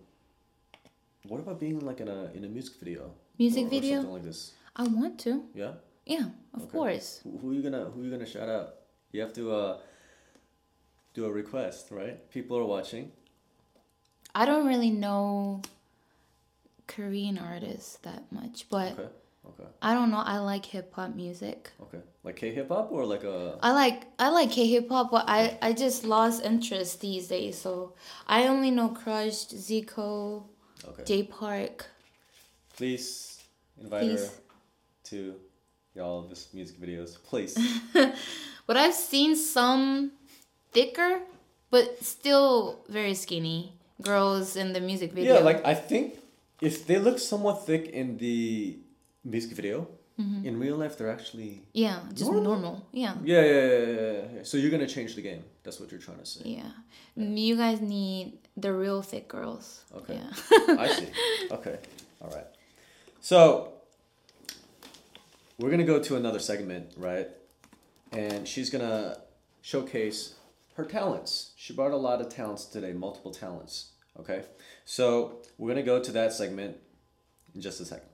what 1.28 1.38
about 1.38 1.61
being 1.61 1.78
like 1.87 2.00
in 2.00 2.09
a 2.09 2.21
in 2.35 2.42
a 2.45 2.49
music 2.49 2.75
video? 2.83 3.12
Music 3.38 3.62
or, 3.62 3.66
or 3.66 3.71
video? 3.71 3.95
something 4.02 4.12
like 4.18 4.25
this. 4.25 4.50
I 4.76 4.85
want 4.85 5.18
to. 5.21 5.42
Yeah. 5.54 5.73
Yeah, 6.04 6.26
of 6.54 6.62
Okay. 6.62 6.71
course. 6.71 7.21
Who, 7.25 7.38
who 7.38 7.52
you 7.52 7.62
gonna 7.62 7.87
who 7.87 8.02
are 8.02 8.04
you 8.04 8.11
gonna 8.11 8.26
shout 8.26 8.49
out? 8.49 8.75
You 9.12 9.23
have 9.23 9.33
to 9.35 9.50
uh, 9.52 9.78
do 11.14 11.25
a 11.25 11.33
request, 11.33 11.88
right? 11.90 12.30
People 12.30 12.56
are 12.59 12.64
watching. 12.64 13.11
I 14.35 14.45
don't 14.45 14.66
really 14.66 14.90
know 14.90 15.62
Korean 16.87 17.38
artists 17.38 17.97
that 18.02 18.30
much, 18.30 18.66
but 18.71 18.92
Okay. 18.92 19.09
Okay. 19.49 19.68
I 19.80 19.95
don't 19.95 20.11
know. 20.11 20.23
I 20.26 20.38
like 20.38 20.66
hip 20.66 20.92
hop 20.92 21.14
music. 21.14 21.71
Okay. 21.80 22.00
Like 22.25 22.37
K 22.37 22.52
hip 22.52 22.68
hop 22.68 22.90
or 22.90 23.04
like 23.06 23.23
a 23.25 23.59
I 23.62 23.73
like 23.73 24.02
I 24.18 24.28
like 24.30 24.50
K 24.50 24.66
hip 24.66 24.88
hop, 24.88 25.11
but 25.11 25.25
I 25.28 25.56
I 25.62 25.73
just 25.73 26.04
lost 26.04 26.45
interest 26.45 27.00
these 27.00 27.28
days. 27.28 27.56
So 27.56 27.95
I 28.26 28.49
only 28.49 28.71
know 28.71 28.88
Crush, 28.88 29.47
Zico, 29.54 30.45
okay. 30.85 31.04
J 31.04 31.23
Park. 31.25 31.87
Please 32.76 33.38
invite 33.80 34.02
Please. 34.02 34.26
her 34.26 34.33
to 35.11 35.35
y'all, 35.95 36.25
of 36.25 36.31
his 36.31 36.49
music 36.53 36.81
videos, 36.81 37.17
please. 37.29 37.57
But 38.67 38.77
I've 38.77 38.95
seen 38.95 39.37
some 39.37 40.11
thicker, 40.73 41.21
but 41.71 42.05
still 42.05 42.81
very 42.89 43.15
skinny 43.15 43.73
girls 44.03 44.57
in 44.57 44.73
the 44.73 44.81
music 44.81 45.13
video. 45.13 45.35
yeah, 45.35 45.41
like 45.41 45.65
I 45.65 45.75
think 45.75 46.19
if 46.61 46.87
they 46.87 46.99
look 46.99 47.19
somewhat 47.19 47.65
thick 47.65 47.87
in 47.87 48.19
the 48.19 48.79
music 49.25 49.53
video, 49.53 49.87
mm-hmm. 50.19 50.45
in 50.45 50.59
real 50.59 50.77
life 50.77 50.99
they're 50.99 51.11
actually 51.11 51.63
yeah, 51.73 52.01
just 52.13 52.31
Normal? 52.31 52.43
normal. 52.43 52.87
Yeah. 52.93 53.15
yeah, 53.23 53.41
yeah, 53.41 53.53
yeah, 53.53 53.69
yeah, 53.69 53.87
yeah, 53.87 54.23
yeah. 54.35 54.43
So 54.43 54.57
you're 54.57 54.71
gonna 54.71 54.89
change 54.89 55.15
the 55.15 55.23
game. 55.23 55.45
That's 55.63 55.79
what 55.79 55.93
you're 55.93 56.01
trying 56.01 56.19
to 56.19 56.27
say. 56.27 56.43
Yeah. 56.45 56.71
You 57.15 57.57
guys 57.57 57.81
need 57.81 58.39
the 58.57 58.73
real 58.73 59.01
thick 59.01 59.29
girls. 59.29 59.85
Okay. 59.95 60.19
Yeah. 60.19 60.77
I 60.79 60.89
see. 60.89 61.09
Okay. 61.53 61.79
All 62.21 62.31
right. 62.31 62.47
So 63.21 63.75
we're 65.59 65.71
gonna 65.71 65.85
go 65.85 66.01
to 66.03 66.17
another 66.17 66.39
segment, 66.39 66.93
right? 66.97 67.29
And 68.13 68.47
she's 68.47 68.71
gonna 68.71 69.19
showcase 69.63 70.35
her 70.75 70.85
talents. 70.85 71.53
She 71.57 71.73
brought 71.73 71.93
a 71.93 71.97
lot 71.97 72.21
of 72.21 72.29
talents 72.29 72.65
today, 72.67 72.93
multiple 72.93 73.33
talents. 73.33 73.93
Okay. 74.19 74.45
So 74.85 75.43
we're 75.59 75.69
gonna 75.69 75.83
go 75.83 76.03
to 76.03 76.13
that 76.13 76.33
segment 76.33 76.77
in 77.55 77.61
just 77.61 77.81
a 77.81 77.85
second. 77.85 78.09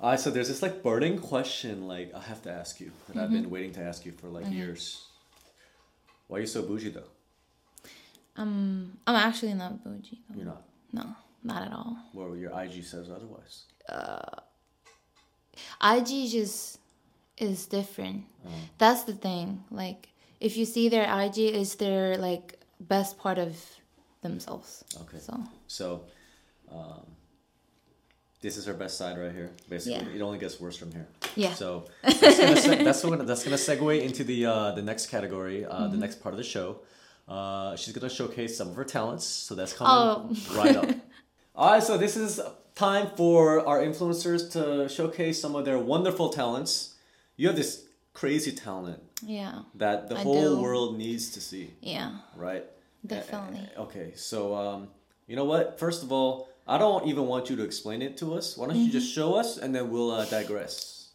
Alright, 0.00 0.20
so 0.20 0.30
there's 0.30 0.48
this 0.48 0.60
like 0.60 0.82
burning 0.82 1.18
question 1.18 1.86
like 1.86 2.12
I 2.14 2.20
have 2.20 2.42
to 2.42 2.50
ask 2.50 2.80
you 2.80 2.92
that 3.08 3.22
I've 3.22 3.30
been 3.30 3.44
mm-hmm. 3.44 3.50
waiting 3.50 3.72
to 3.74 3.80
ask 3.80 4.04
you 4.04 4.12
for 4.12 4.28
like 4.28 4.44
mm-hmm. 4.44 4.54
years. 4.54 5.06
Why 6.28 6.38
are 6.38 6.40
you 6.40 6.46
so 6.46 6.62
bougie 6.62 6.90
though? 6.90 7.08
Um, 8.36 8.98
I'm 9.06 9.16
actually 9.16 9.54
not 9.54 9.82
bougie. 9.84 10.20
though. 10.28 10.36
You're 10.36 10.46
not. 10.46 10.62
No, 10.92 11.16
not 11.42 11.62
at 11.62 11.72
all. 11.72 11.96
Well, 12.12 12.36
your 12.36 12.50
IG 12.60 12.84
says 12.84 13.08
otherwise. 13.08 13.64
Uh, 13.88 14.40
IG 15.82 16.28
just 16.30 16.78
is 17.38 17.66
different. 17.66 18.24
That's 18.78 19.04
the 19.04 19.14
thing. 19.14 19.64
Like, 19.70 20.08
if 20.40 20.56
you 20.56 20.64
see 20.64 20.88
their 20.88 21.04
IG, 21.22 21.38
is 21.38 21.74
their 21.76 22.16
like 22.18 22.58
best 22.80 23.18
part 23.18 23.38
of 23.38 23.56
themselves. 24.22 24.84
Okay. 25.02 25.18
So 25.18 25.40
So, 25.66 26.02
um, 26.70 27.06
this 28.40 28.56
is 28.56 28.66
her 28.66 28.74
best 28.74 28.98
side 28.98 29.16
right 29.18 29.32
here. 29.32 29.50
Basically, 29.68 30.06
Yeah. 30.10 30.16
it 30.16 30.22
only 30.22 30.38
gets 30.38 30.60
worse 30.60 30.76
from 30.76 30.92
here. 30.92 31.06
yeah. 31.34 31.54
So 31.54 31.84
that's 32.02 32.20
gonna, 32.20 32.56
seg- 32.56 32.84
that's 32.84 33.02
gonna 33.02 33.24
that's 33.24 33.42
gonna 33.44 33.56
segue 33.56 34.02
into 34.02 34.22
the 34.24 34.46
uh, 34.46 34.72
the 34.72 34.82
next 34.82 35.06
category, 35.06 35.64
uh, 35.64 35.70
Mm-hmm. 35.72 35.92
the 35.92 35.98
next 35.98 36.20
part 36.22 36.34
of 36.34 36.38
the 36.38 36.44
show. 36.44 36.80
Uh, 37.26 37.74
she's 37.76 37.94
gonna 37.94 38.10
showcase 38.12 38.56
some 38.56 38.68
of 38.68 38.76
her 38.76 38.84
talents, 38.84 39.24
so 39.24 39.54
that's 39.54 39.72
coming 39.72 40.36
right 40.54 40.76
up. 40.76 40.88
All 41.56 41.70
right, 41.72 41.82
so 41.82 41.96
this 41.96 42.16
is 42.16 42.38
time 42.74 43.08
for 43.16 43.66
our 43.66 43.80
influencers 43.80 44.50
to 44.52 44.88
showcase 44.88 45.40
some 45.40 45.54
of 45.54 45.64
their 45.64 45.78
wonderful 45.78 46.28
talents. 46.30 46.94
You 47.36 47.46
have 47.48 47.56
this 47.56 47.84
crazy 48.12 48.52
talent 48.52 49.00
yeah. 49.22 49.62
that 49.74 50.08
the 50.08 50.16
I 50.16 50.22
whole 50.22 50.56
do. 50.56 50.62
world 50.62 50.98
needs 50.98 51.30
to 51.32 51.40
see, 51.40 51.70
Yeah. 51.80 52.16
right? 52.36 52.64
Definitely. 53.06 53.68
Uh, 53.76 53.82
Okay, 53.82 54.12
so 54.16 54.54
um, 54.54 54.88
you 55.26 55.36
know 55.36 55.44
what? 55.44 55.78
First 55.78 56.02
of 56.02 56.10
all, 56.12 56.48
I 56.66 56.78
don't 56.78 57.06
even 57.06 57.26
want 57.26 57.50
you 57.50 57.56
to 57.56 57.62
explain 57.64 58.00
it 58.02 58.16
to 58.18 58.34
us. 58.34 58.56
Why 58.56 58.66
don't 58.66 58.76
you 58.78 58.90
just 58.90 59.08
Mm-hmm. 59.08 59.20
show 59.20 59.34
us, 59.34 59.58
and 59.58 59.74
then 59.74 59.90
we'll 59.90 60.10
uh, 60.10 60.24
digress. 60.24 61.08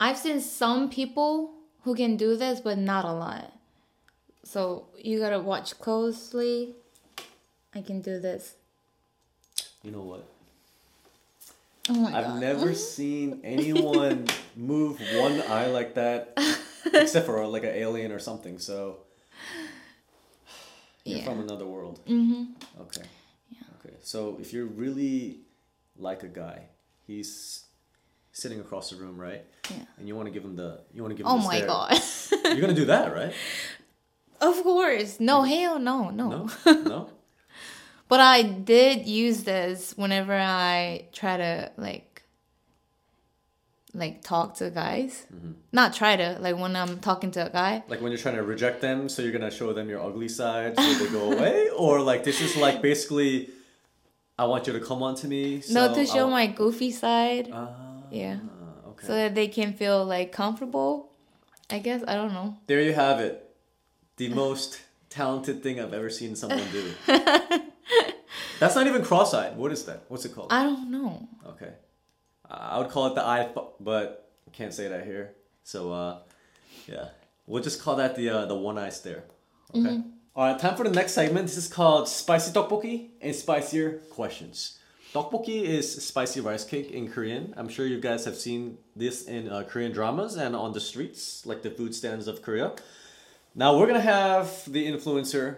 I've 0.00 0.16
seen 0.16 0.40
some 0.40 0.88
people 0.88 1.52
who 1.82 1.94
can 1.94 2.16
do 2.16 2.36
this, 2.36 2.60
but 2.60 2.78
not 2.78 3.04
a 3.04 3.12
lot. 3.12 3.52
So 4.44 4.86
you 4.96 5.18
gotta 5.18 5.40
watch 5.40 5.78
closely. 5.78 6.74
I 7.74 7.82
can 7.82 8.00
do 8.00 8.18
this. 8.20 8.54
You 9.82 9.90
know 9.92 10.02
what? 10.02 10.28
Oh 11.90 11.94
my 11.94 12.16
I've 12.18 12.24
god. 12.26 12.40
never 12.40 12.74
seen 12.94 13.40
anyone 13.44 14.26
move 14.56 15.00
one 15.16 15.40
eye 15.42 15.66
like 15.68 15.94
that, 15.94 16.38
except 16.92 17.26
for 17.26 17.46
like 17.46 17.62
an 17.64 17.70
alien 17.74 18.12
or 18.12 18.18
something. 18.18 18.58
So 18.58 18.98
you're 21.04 21.18
Yeah. 21.18 21.24
from 21.24 21.40
another 21.40 21.66
world. 21.66 22.00
Mm-hmm. 22.06 22.44
Okay. 22.82 23.02
Okay. 23.80 23.94
So 24.02 24.36
if 24.40 24.52
you're 24.52 24.66
really 24.66 25.38
like 25.96 26.22
a 26.22 26.28
guy, 26.28 26.68
he's 27.06 27.64
sitting 28.32 28.60
across 28.60 28.90
the 28.90 28.96
room, 28.96 29.18
right? 29.18 29.44
Yeah. 29.70 29.76
And 29.98 30.06
you 30.08 30.14
want 30.16 30.26
to 30.26 30.32
give 30.32 30.44
him 30.44 30.56
the 30.56 30.80
you 30.92 31.02
want 31.02 31.12
to 31.12 31.16
give 31.16 31.26
him 31.26 31.32
Oh 31.32 31.38
the 31.38 31.44
my 31.44 31.56
stare. 31.56 31.66
god. 31.66 32.00
You're 32.52 32.60
gonna 32.60 32.74
do 32.74 32.86
that, 32.86 33.14
right? 33.14 33.32
of 34.40 34.62
course. 34.62 35.18
No, 35.20 35.42
hell 35.42 35.78
no, 35.78 36.10
no. 36.10 36.28
No, 36.28 36.48
no. 36.82 37.10
But 38.08 38.20
I 38.20 38.42
did 38.42 39.06
use 39.06 39.44
this 39.44 39.92
whenever 39.96 40.32
I 40.34 41.06
try 41.12 41.36
to 41.36 41.70
like 41.76 42.22
like 43.94 44.22
talk 44.22 44.54
to 44.56 44.70
guys. 44.70 45.26
Mm-hmm. 45.34 45.52
Not 45.72 45.94
try 45.94 46.16
to, 46.16 46.36
like 46.40 46.56
when 46.56 46.76
I'm 46.76 47.00
talking 47.00 47.30
to 47.32 47.46
a 47.46 47.50
guy. 47.50 47.82
Like 47.88 48.00
when 48.00 48.12
you're 48.12 48.18
trying 48.20 48.36
to 48.36 48.42
reject 48.42 48.80
them, 48.80 49.08
so 49.08 49.22
you're 49.22 49.32
gonna 49.32 49.50
show 49.50 49.72
them 49.72 49.88
your 49.88 50.02
ugly 50.02 50.28
side 50.28 50.76
so 50.78 50.94
they 50.94 51.10
go 51.10 51.32
away, 51.32 51.68
or 51.76 52.00
like 52.00 52.24
this 52.24 52.40
is 52.40 52.56
like 52.56 52.80
basically, 52.82 53.50
I 54.38 54.44
want 54.46 54.66
you 54.66 54.72
to 54.74 54.80
come 54.80 55.02
on 55.02 55.14
to 55.16 55.26
me. 55.26 55.56
no, 55.70 55.88
so 55.88 55.94
to 55.94 56.06
show 56.06 56.18
I'll- 56.20 56.30
my 56.30 56.46
goofy 56.46 56.90
side. 56.90 57.50
Ah, 57.52 57.68
Yeah. 58.10 58.38
okay. 58.88 59.06
So 59.06 59.14
that 59.14 59.34
they 59.34 59.48
can 59.48 59.72
feel 59.72 60.04
like 60.04 60.32
comfortable. 60.32 61.10
I 61.70 61.78
guess 61.78 62.02
I 62.08 62.14
don't 62.14 62.32
know. 62.32 62.56
there 62.66 62.80
you 62.80 62.92
have 62.94 63.20
it, 63.20 63.54
the 64.16 64.28
most 64.44 64.80
talented 65.10 65.62
thing 65.62 65.80
I've 65.80 65.92
ever 65.94 66.08
seen 66.10 66.36
someone 66.36 66.64
do. 66.72 66.92
That's 68.60 68.74
not 68.74 68.86
even 68.86 69.04
cross-eyed. 69.04 69.56
What 69.56 69.72
is 69.72 69.84
that? 69.84 70.04
What's 70.08 70.24
it 70.24 70.34
called? 70.34 70.52
I 70.52 70.62
don't 70.64 70.90
know. 70.90 71.28
Okay, 71.46 71.72
Uh, 72.48 72.54
I 72.72 72.78
would 72.78 72.88
call 72.90 73.06
it 73.08 73.14
the 73.14 73.24
eye, 73.24 73.48
but 73.80 74.30
I 74.46 74.50
can't 74.50 74.74
say 74.74 74.88
that 74.88 75.04
here. 75.04 75.34
So 75.62 75.92
uh, 75.92 76.18
yeah, 76.86 77.08
we'll 77.46 77.62
just 77.62 77.80
call 77.82 77.96
that 77.96 78.16
the 78.16 78.28
uh, 78.30 78.46
the 78.46 78.54
one 78.56 78.78
eye 78.78 78.90
stare. 78.90 79.24
Okay. 79.74 80.02
All 80.34 80.44
right, 80.46 80.58
time 80.58 80.76
for 80.76 80.84
the 80.84 80.90
next 80.94 81.12
segment. 81.12 81.46
This 81.46 81.56
is 81.56 81.68
called 81.68 82.08
spicy 82.08 82.52
tteokbokki 82.52 83.08
and 83.20 83.34
spicier 83.34 84.00
questions. 84.10 84.78
Tteokbokki 85.12 85.62
is 85.62 86.04
spicy 86.04 86.40
rice 86.40 86.64
cake 86.64 86.90
in 86.90 87.08
Korean. 87.10 87.54
I'm 87.56 87.68
sure 87.68 87.86
you 87.86 87.98
guys 88.00 88.24
have 88.24 88.36
seen 88.36 88.78
this 88.94 89.24
in 89.24 89.48
uh, 89.48 89.64
Korean 89.68 89.90
dramas 89.92 90.36
and 90.36 90.54
on 90.54 90.72
the 90.72 90.80
streets, 90.80 91.44
like 91.46 91.62
the 91.62 91.70
food 91.70 91.94
stands 91.94 92.28
of 92.28 92.40
Korea. 92.42 92.72
Now 93.54 93.76
we're 93.76 93.86
gonna 93.86 94.00
have 94.00 94.70
the 94.70 94.86
influencer 94.86 95.56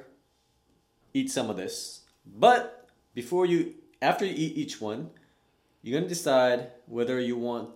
eat 1.13 1.31
some 1.31 1.51
of 1.51 1.57
this, 1.57 2.00
but 2.30 2.88
before 3.14 3.46
you, 3.46 3.74
after 4.02 4.26
you 4.26 4.34
eat 4.36 4.58
each 4.58 4.82
one, 4.82 5.10
you're 5.82 6.00
gonna 6.00 6.10
decide 6.10 6.72
whether 6.88 7.20
you 7.20 7.38
want 7.38 7.70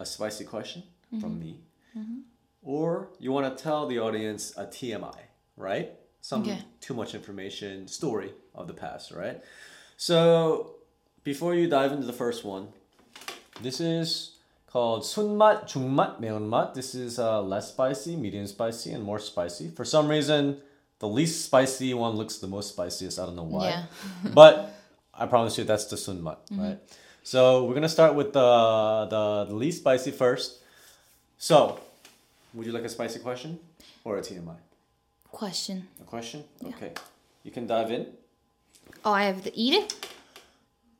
a 0.00 0.06
spicy 0.06 0.44
question 0.44 0.82
from 1.20 1.38
me, 1.38 1.60
or 2.62 3.10
you 3.18 3.30
want 3.32 3.44
to 3.56 3.62
tell 3.62 3.86
the 3.86 3.98
audience 3.98 4.52
a 4.56 4.64
TMI, 4.66 5.18
right? 5.56 5.92
Some 6.20 6.42
Okay. 6.42 6.58
too 6.80 6.94
much 6.94 7.14
information 7.14 7.86
story 7.88 8.32
of 8.54 8.66
the 8.68 8.74
past, 8.74 9.10
right? 9.12 9.42
So 9.96 10.76
before 11.24 11.54
you 11.54 11.68
dive 11.68 11.92
into 11.92 12.06
the 12.06 12.12
first 12.12 12.44
one, 12.44 12.68
this 13.60 13.80
is 13.80 14.38
called 14.66 15.02
순맛, 15.02 15.66
중맛, 15.68 16.18
매운맛. 16.20 16.74
This 16.74 16.94
is 16.94 17.18
uh, 17.18 17.42
less 17.42 17.68
spicy, 17.72 18.16
medium 18.16 18.46
spicy, 18.46 18.92
and 18.92 19.04
more 19.04 19.18
spicy. 19.18 19.68
For 19.68 19.84
some 19.84 20.08
reason, 20.08 20.62
the 20.99 21.07
least 21.07 21.45
spicy 21.45 21.93
one 21.93 22.15
looks 22.15 22.37
the 22.37 22.47
most 22.47 22.69
spiciest. 22.69 23.19
I 23.19 23.25
don't 23.25 23.35
know 23.35 23.43
why. 23.43 23.69
Yeah. 23.69 23.85
but 24.33 24.73
I 25.13 25.25
promise 25.25 25.57
you 25.57 25.63
that's 25.63 25.85
the 25.85 25.95
sunmat, 25.95 26.37
mm-hmm. 26.49 26.61
right? 26.61 26.79
So 27.23 27.65
we're 27.65 27.73
gonna 27.73 27.89
start 27.89 28.15
with 28.15 28.33
the, 28.33 29.07
the 29.09 29.45
the 29.49 29.55
least 29.55 29.79
spicy 29.79 30.11
first. 30.11 30.63
So, 31.37 31.79
would 32.53 32.65
you 32.65 32.71
like 32.71 32.83
a 32.83 32.89
spicy 32.89 33.19
question 33.19 33.59
or 34.03 34.17
a 34.17 34.21
TMI? 34.21 34.55
Question. 35.31 35.87
A 36.01 36.03
question? 36.03 36.43
Okay. 36.65 36.93
You 37.43 37.51
can 37.51 37.67
dive 37.67 37.91
in. 37.91 38.07
Oh, 39.05 39.13
I 39.13 39.25
have 39.25 39.43
to 39.43 39.55
eat 39.55 39.73
it 39.73 39.93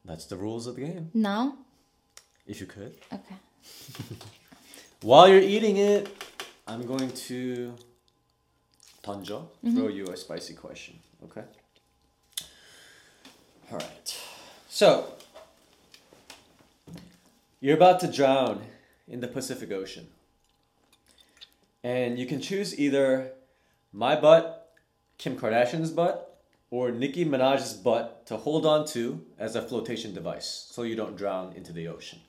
That's 0.06 0.26
the 0.26 0.36
rules 0.36 0.68
of 0.68 0.76
the 0.76 0.82
game. 0.82 1.10
now. 1.14 1.58
If 2.46 2.62
you 2.62 2.68
could. 2.68 2.96
Okay. 3.12 3.36
While 5.02 5.28
you're 5.28 5.42
eating 5.42 5.78
it, 5.78 6.08
I'm 6.68 6.86
going 6.86 7.12
to 7.28 7.74
던져, 9.08 9.48
mm-hmm. 9.64 9.76
throw 9.76 9.88
you 9.88 10.06
a 10.08 10.18
spicy 10.18 10.54
question. 10.54 11.00
Okay. 11.24 11.44
All 13.72 13.78
right. 13.78 14.22
So 14.68 15.14
you're 17.62 17.78
about 17.78 18.02
to 18.02 18.12
drown 18.12 18.64
in 19.08 19.22
the 19.22 19.28
Pacific 19.28 19.72
Ocean, 19.72 20.08
and 21.84 22.20
you 22.20 22.26
can 22.26 22.42
choose 22.42 22.78
either 22.78 23.32
my 23.94 24.20
butt, 24.20 24.76
Kim 25.18 25.38
Kardashian's 25.38 25.92
butt, 25.92 26.42
or 26.70 26.92
Nicki 26.92 27.24
Minaj's 27.24 27.74
butt 27.74 28.26
to 28.26 28.36
hold 28.36 28.66
on 28.66 28.86
to 28.88 29.22
as 29.40 29.56
a 29.56 29.62
flotation 29.62 30.14
device, 30.14 30.68
so 30.70 30.84
you 30.84 30.98
don't 30.98 31.16
drown 31.16 31.54
into 31.56 31.72
the 31.72 31.88
ocean. 31.88 32.20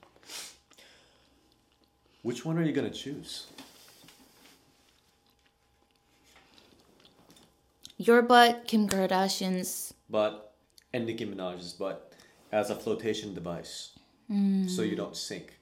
Which 2.21 2.45
one 2.45 2.57
are 2.57 2.63
you 2.63 2.71
gonna 2.71 2.89
choose? 2.89 3.47
Your 8.01 8.21
butt, 8.21 8.63
Kim 8.65 8.87
Kardashian's. 8.87 9.93
Butt 10.09 10.53
and 10.93 11.05
Nicki 11.05 11.25
Minaj's 11.25 11.73
butt 11.73 12.13
as 12.49 12.69
a 12.69 12.75
flotation 12.75 13.33
device, 13.33 13.91
hmm. 14.27 14.69
so 14.69 14.83
you 14.83 14.95
don't 14.95 15.17
sink 15.17 15.59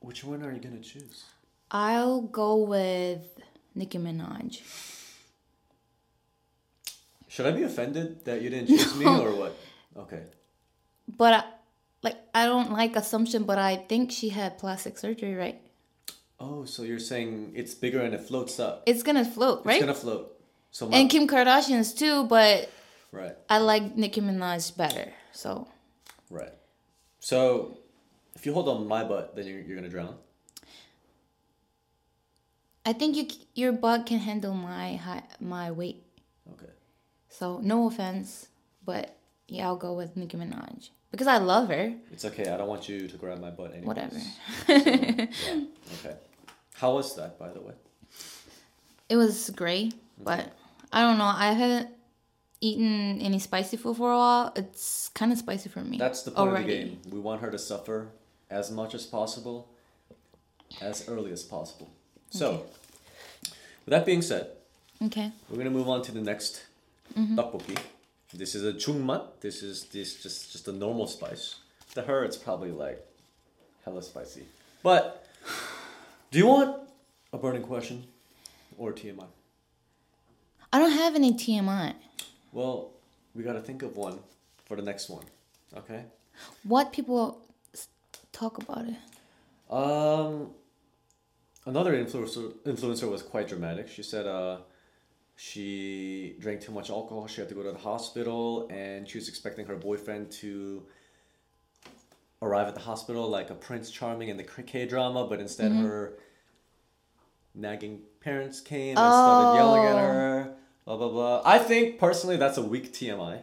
Which 0.00 0.24
one 0.24 0.42
are 0.42 0.50
you 0.50 0.58
gonna 0.58 0.80
choose? 0.80 1.22
I'll 1.70 2.22
go 2.22 2.56
with 2.56 3.22
Nicki 3.76 3.98
Minaj. 3.98 4.60
Should 7.28 7.46
I 7.46 7.52
be 7.52 7.62
offended 7.62 8.24
that 8.24 8.42
you 8.42 8.50
didn't 8.50 8.66
choose 8.66 8.96
me 8.96 9.06
or 9.06 9.30
what? 9.36 9.56
Okay. 9.96 10.24
But 11.16 11.32
I, 11.32 11.44
like 12.02 12.16
I 12.34 12.46
don't 12.46 12.72
like 12.72 12.96
assumption, 12.96 13.44
but 13.44 13.58
I 13.58 13.76
think 13.76 14.10
she 14.10 14.30
had 14.30 14.58
plastic 14.58 14.98
surgery, 14.98 15.36
right? 15.36 15.60
Oh, 16.40 16.64
so 16.64 16.82
you're 16.82 16.98
saying 16.98 17.52
it's 17.54 17.74
bigger 17.74 18.00
and 18.02 18.14
it 18.14 18.22
floats 18.22 18.58
up. 18.58 18.82
It's 18.84 19.04
gonna 19.04 19.24
float, 19.24 19.64
right? 19.64 19.76
It's 19.76 19.84
gonna 19.84 19.94
float. 19.94 20.34
So 20.70 20.88
and 20.92 21.10
Kim 21.10 21.26
Kardashian's 21.26 21.92
too, 21.92 22.24
but 22.24 22.70
right, 23.12 23.34
I 23.48 23.58
like 23.58 23.96
Nicki 23.96 24.20
Minaj 24.20 24.76
better. 24.76 25.12
So 25.32 25.66
right. 26.30 26.52
So 27.20 27.78
if 28.34 28.46
you 28.46 28.52
hold 28.52 28.68
on 28.68 28.86
my 28.86 29.04
butt, 29.04 29.34
then 29.34 29.46
you're, 29.46 29.60
you're 29.60 29.76
gonna 29.76 29.88
drown. 29.88 30.14
I 32.86 32.92
think 32.92 33.16
you 33.16 33.26
your 33.54 33.72
butt 33.72 34.06
can 34.06 34.18
handle 34.18 34.54
my 34.54 34.96
high, 34.96 35.24
my 35.40 35.70
weight. 35.70 36.02
Okay. 36.52 36.72
So 37.28 37.58
no 37.62 37.86
offense, 37.86 38.48
but 38.84 39.16
yeah, 39.48 39.66
I'll 39.66 39.76
go 39.76 39.94
with 39.94 40.16
Nicki 40.16 40.36
Minaj 40.36 40.90
because 41.10 41.26
I 41.26 41.38
love 41.38 41.68
her. 41.68 41.92
It's 42.12 42.24
okay. 42.24 42.48
I 42.50 42.56
don't 42.56 42.68
want 42.68 42.88
you 42.88 43.08
to 43.08 43.16
grab 43.16 43.40
my 43.40 43.50
butt 43.50 43.72
anymore. 43.72 43.94
Whatever. 43.94 44.18
yeah. 44.68 45.26
Okay. 46.00 46.16
How 46.74 46.94
was 46.94 47.16
that, 47.16 47.38
by 47.38 47.48
the 47.48 47.60
way? 47.60 47.74
It 49.08 49.16
was 49.16 49.50
great, 49.50 49.94
but 50.18 50.52
I 50.92 51.00
don't 51.02 51.18
know. 51.18 51.24
I 51.24 51.52
haven't 51.52 51.88
eaten 52.60 53.20
any 53.20 53.38
spicy 53.38 53.76
food 53.76 53.96
for 53.96 54.12
a 54.12 54.16
while. 54.16 54.52
It's 54.56 55.10
kind 55.14 55.32
of 55.32 55.38
spicy 55.38 55.68
for 55.68 55.80
me. 55.80 55.98
That's 55.98 56.22
the 56.22 56.30
point 56.32 56.48
already. 56.48 56.62
of 56.64 56.68
the 56.68 56.84
game. 56.96 57.12
We 57.12 57.20
want 57.20 57.40
her 57.42 57.50
to 57.50 57.58
suffer 57.58 58.08
as 58.50 58.70
much 58.70 58.94
as 58.94 59.06
possible, 59.06 59.68
as 60.80 61.08
early 61.08 61.30
as 61.32 61.42
possible. 61.42 61.90
So, 62.30 62.48
Okay. 62.50 62.62
with 63.84 63.90
that 63.90 64.04
being 64.06 64.22
said, 64.22 64.50
Okay. 65.02 65.30
we're 65.48 65.58
gonna 65.58 65.70
move 65.70 65.88
on 65.88 66.02
to 66.02 66.12
the 66.12 66.20
next 66.20 66.64
Mm-hmm. 67.16 67.38
tteokbokki. 67.38 67.78
This 68.34 68.54
is 68.54 68.62
a 68.64 68.72
chungmat. 68.74 69.40
This 69.40 69.62
is 69.62 69.84
this 69.86 70.22
just 70.22 70.52
just 70.52 70.68
a 70.68 70.72
normal 70.72 71.06
spice. 71.06 71.56
To 71.94 72.02
her, 72.02 72.22
it's 72.24 72.36
probably 72.36 72.70
like 72.70 73.00
hella 73.84 74.02
spicy. 74.02 74.42
But 74.82 75.24
do 76.30 76.38
you 76.38 76.46
want 76.46 76.76
a 77.32 77.38
burning 77.38 77.62
question 77.62 78.04
or 78.76 78.92
TMI? 78.92 79.24
I 80.72 80.78
don't 80.78 80.92
have 80.92 81.14
any 81.14 81.32
TMI. 81.32 81.94
Well, 82.52 82.90
we 83.34 83.42
gotta 83.42 83.60
think 83.60 83.82
of 83.82 83.96
one 83.96 84.18
for 84.64 84.76
the 84.76 84.82
next 84.82 85.08
one. 85.08 85.24
Okay. 85.76 86.04
What 86.64 86.92
people 86.92 87.40
talk 88.32 88.58
about 88.58 88.86
it? 88.86 89.72
Um, 89.72 90.50
another 91.66 91.92
influencer 91.92 92.52
influencer 92.64 93.10
was 93.10 93.22
quite 93.22 93.48
dramatic. 93.48 93.88
She 93.88 94.02
said, 94.02 94.26
uh, 94.26 94.58
she 95.36 96.36
drank 96.40 96.60
too 96.60 96.72
much 96.72 96.90
alcohol. 96.90 97.26
She 97.26 97.40
had 97.40 97.48
to 97.48 97.54
go 97.54 97.62
to 97.62 97.72
the 97.72 97.78
hospital, 97.78 98.66
and 98.70 99.08
she 99.08 99.18
was 99.18 99.28
expecting 99.28 99.66
her 99.66 99.76
boyfriend 99.76 100.30
to 100.32 100.84
arrive 102.42 102.68
at 102.68 102.74
the 102.74 102.80
hospital 102.80 103.28
like 103.28 103.50
a 103.50 103.54
Prince 103.54 103.90
Charming 103.90 104.28
in 104.28 104.36
the 104.36 104.44
K 104.44 104.86
drama, 104.86 105.26
but 105.26 105.40
instead 105.40 105.72
her 105.72 106.18
nagging 107.54 108.00
parents 108.20 108.60
came 108.60 108.96
and 108.96 108.98
started 108.98 109.56
yelling 109.58 109.84
at 109.84 109.96
her. 109.98 110.47
Blah 110.88 110.96
blah 110.96 111.08
blah. 111.10 111.42
I 111.44 111.58
think 111.58 111.98
personally 111.98 112.38
that's 112.38 112.56
a 112.56 112.62
weak 112.62 112.94
TMI. 112.94 113.42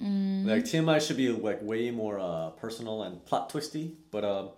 Like 0.00 0.64
TMI 0.64 1.00
should 1.00 1.16
be 1.16 1.30
like 1.30 1.62
way 1.62 1.90
more 1.90 2.20
uh, 2.20 2.50
personal 2.50 3.04
and 3.04 3.24
plot 3.24 3.48
twisty, 3.48 3.96
but 4.10 4.22
um, 4.22 4.50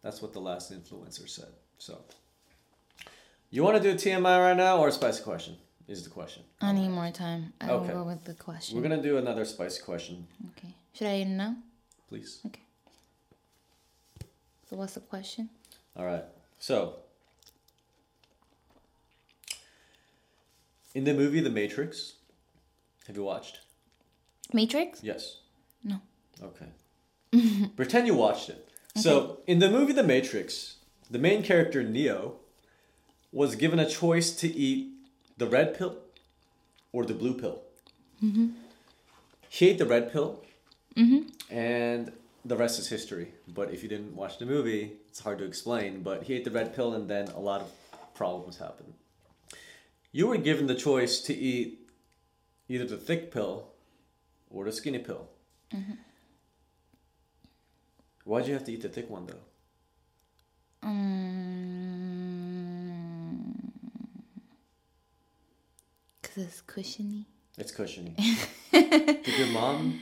that's 0.00 0.22
what 0.22 0.32
the 0.32 0.38
last 0.40 0.72
influencer 0.72 1.28
said. 1.28 1.48
So, 1.78 1.98
you 3.50 3.64
want 3.64 3.82
to 3.82 3.82
do 3.82 3.94
TMI 3.96 4.38
right 4.46 4.56
now 4.56 4.78
or 4.78 4.88
a 4.88 4.92
spicy 4.92 5.24
question? 5.24 5.56
Is 5.88 6.04
the 6.04 6.10
question. 6.10 6.44
I 6.60 6.70
need 6.70 6.88
more 6.90 7.10
time. 7.10 7.52
I 7.60 7.72
will 7.72 7.80
Okay. 7.80 7.92
go 7.94 8.04
with 8.04 8.22
the 8.22 8.34
question. 8.34 8.76
We're 8.76 8.88
gonna 8.88 9.02
do 9.02 9.16
another 9.16 9.44
spicy 9.44 9.82
question, 9.82 10.28
Okay. 10.50 10.72
Should 10.94 11.08
I 11.08 11.14
it 11.14 11.24
now? 11.26 11.56
please. 12.08 12.38
Okay. 12.46 12.62
So 14.70 14.76
what's 14.76 14.94
the 14.94 15.00
question? 15.00 15.50
All 15.96 16.06
right. 16.06 16.24
So, 16.60 17.01
in 20.94 21.04
the 21.04 21.14
movie 21.14 21.40
The 21.40 21.50
Matrix, 21.50 22.14
have 23.06 23.16
you 23.16 23.24
watched? 23.24 23.60
Matrix? 24.52 25.02
Yes. 25.02 25.38
No. 25.82 26.00
Okay. 26.42 27.68
Pretend 27.76 28.06
you 28.06 28.14
watched 28.14 28.48
it. 28.48 28.68
So, 28.94 29.38
in 29.46 29.58
the 29.58 29.70
movie 29.70 29.94
The 29.94 30.02
Matrix, 30.02 30.76
the 31.10 31.18
main 31.18 31.42
character 31.42 31.82
Neo 31.82 32.36
was 33.32 33.56
given 33.56 33.78
a 33.78 33.88
choice 33.88 34.32
to 34.32 34.48
eat 34.48 34.90
the 35.38 35.46
red 35.46 35.76
pill 35.76 35.96
or 36.92 37.06
the 37.06 37.14
blue 37.14 37.34
pill. 37.34 37.62
Mm-hmm. 38.22 38.48
He 39.48 39.70
ate 39.70 39.78
the 39.78 39.86
red 39.86 40.12
pill, 40.12 40.42
mm-hmm. 40.94 41.28
and 41.54 42.12
the 42.44 42.56
rest 42.56 42.78
is 42.78 42.88
history. 42.88 43.32
But 43.48 43.70
if 43.70 43.82
you 43.82 43.88
didn't 43.88 44.14
watch 44.14 44.38
the 44.38 44.46
movie, 44.46 44.92
it's 45.08 45.20
hard 45.20 45.38
to 45.38 45.44
explain. 45.44 46.02
But 46.02 46.24
he 46.24 46.34
ate 46.34 46.44
the 46.44 46.50
red 46.50 46.74
pill, 46.74 46.92
and 46.94 47.08
then 47.08 47.28
a 47.28 47.40
lot 47.40 47.62
of 47.62 47.70
problems 48.14 48.58
happened. 48.58 48.92
You 50.12 50.26
were 50.28 50.36
given 50.36 50.66
the 50.66 50.74
choice 50.74 51.20
to 51.22 51.34
eat 51.34 51.88
either 52.68 52.84
the 52.84 52.96
thick 52.98 53.32
pill 53.32 53.68
or 54.50 54.64
the 54.66 54.72
skinny 54.72 54.98
pill. 54.98 55.28
Why'd 58.24 58.46
you 58.46 58.52
have 58.54 58.64
to 58.64 58.72
eat 58.72 58.82
the 58.82 58.88
thick 58.90 59.08
one 59.10 59.26
though? 59.26 59.40
Um, 62.32 63.72
cause 66.22 66.36
it's 66.44 66.60
cushiony. 66.60 67.26
It's 67.58 67.72
cushiony. 67.72 68.14
Did 68.72 69.38
your 69.38 69.48
mom 69.48 70.00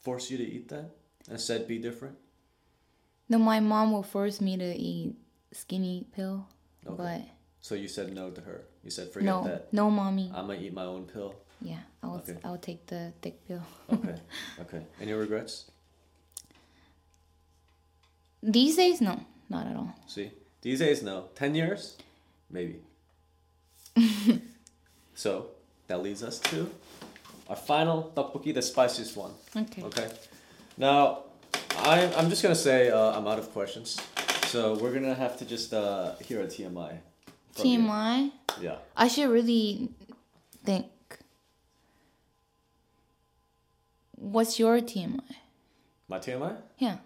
force 0.00 0.30
you 0.30 0.38
to 0.38 0.44
eat 0.44 0.68
that 0.68 0.90
and 1.28 1.40
said 1.40 1.66
be 1.68 1.78
different? 1.78 2.16
No, 3.28 3.38
my 3.38 3.60
mom 3.60 3.92
will 3.92 4.02
force 4.02 4.40
me 4.40 4.56
to 4.56 4.74
eat 4.74 5.14
skinny 5.52 6.06
pill, 6.14 6.46
Okay. 6.86 7.30
So 7.60 7.74
you 7.74 7.88
said 7.88 8.14
no 8.14 8.30
to 8.30 8.40
her. 8.42 8.64
You 8.82 8.90
said 8.90 9.12
forget 9.12 9.26
no, 9.26 9.44
that. 9.44 9.72
no, 9.72 9.90
mommy. 9.90 10.30
I'm 10.34 10.46
gonna 10.46 10.60
eat 10.60 10.72
my 10.72 10.84
own 10.84 11.04
pill. 11.04 11.34
Yeah, 11.60 11.80
I 12.02 12.06
will. 12.06 12.16
Okay. 12.16 12.36
I 12.44 12.50
will 12.50 12.58
take 12.58 12.86
the 12.86 13.12
thick 13.20 13.46
pill. 13.46 13.62
Okay. 13.92 14.14
okay. 14.60 14.82
Any 15.00 15.12
regrets? 15.12 15.70
These 18.42 18.76
days, 18.76 19.00
no, 19.00 19.20
not 19.48 19.66
at 19.66 19.76
all. 19.76 19.92
See, 20.06 20.30
these 20.62 20.78
days 20.78 21.02
no. 21.02 21.28
Ten 21.34 21.54
years, 21.54 21.96
maybe. 22.50 22.80
so 25.14 25.48
that 25.88 26.00
leads 26.02 26.22
us 26.22 26.38
to 26.38 26.70
our 27.48 27.56
final 27.56 28.12
tteokbokki, 28.14 28.54
the 28.54 28.62
spiciest 28.62 29.16
one. 29.16 29.32
Okay. 29.56 29.82
Okay. 29.82 30.08
Now, 30.76 31.24
I'm 31.78 32.12
I'm 32.16 32.30
just 32.30 32.42
gonna 32.42 32.54
say 32.54 32.90
uh, 32.90 33.18
I'm 33.18 33.26
out 33.26 33.40
of 33.40 33.52
questions, 33.52 34.00
so 34.46 34.76
we're 34.76 34.92
gonna 34.92 35.14
have 35.14 35.36
to 35.38 35.44
just 35.44 35.74
uh, 35.74 36.14
hear 36.16 36.40
a 36.40 36.46
TMI. 36.46 36.98
You. 37.56 37.64
TMI. 37.64 38.32
Yeah. 38.60 38.76
I 38.96 39.08
should 39.08 39.30
really 39.30 39.90
think. 40.64 40.86
What's 44.16 44.58
your 44.58 44.80
TMI? 44.80 45.20
My 46.08 46.18
TMI. 46.18 46.56
Yeah. 46.78 46.96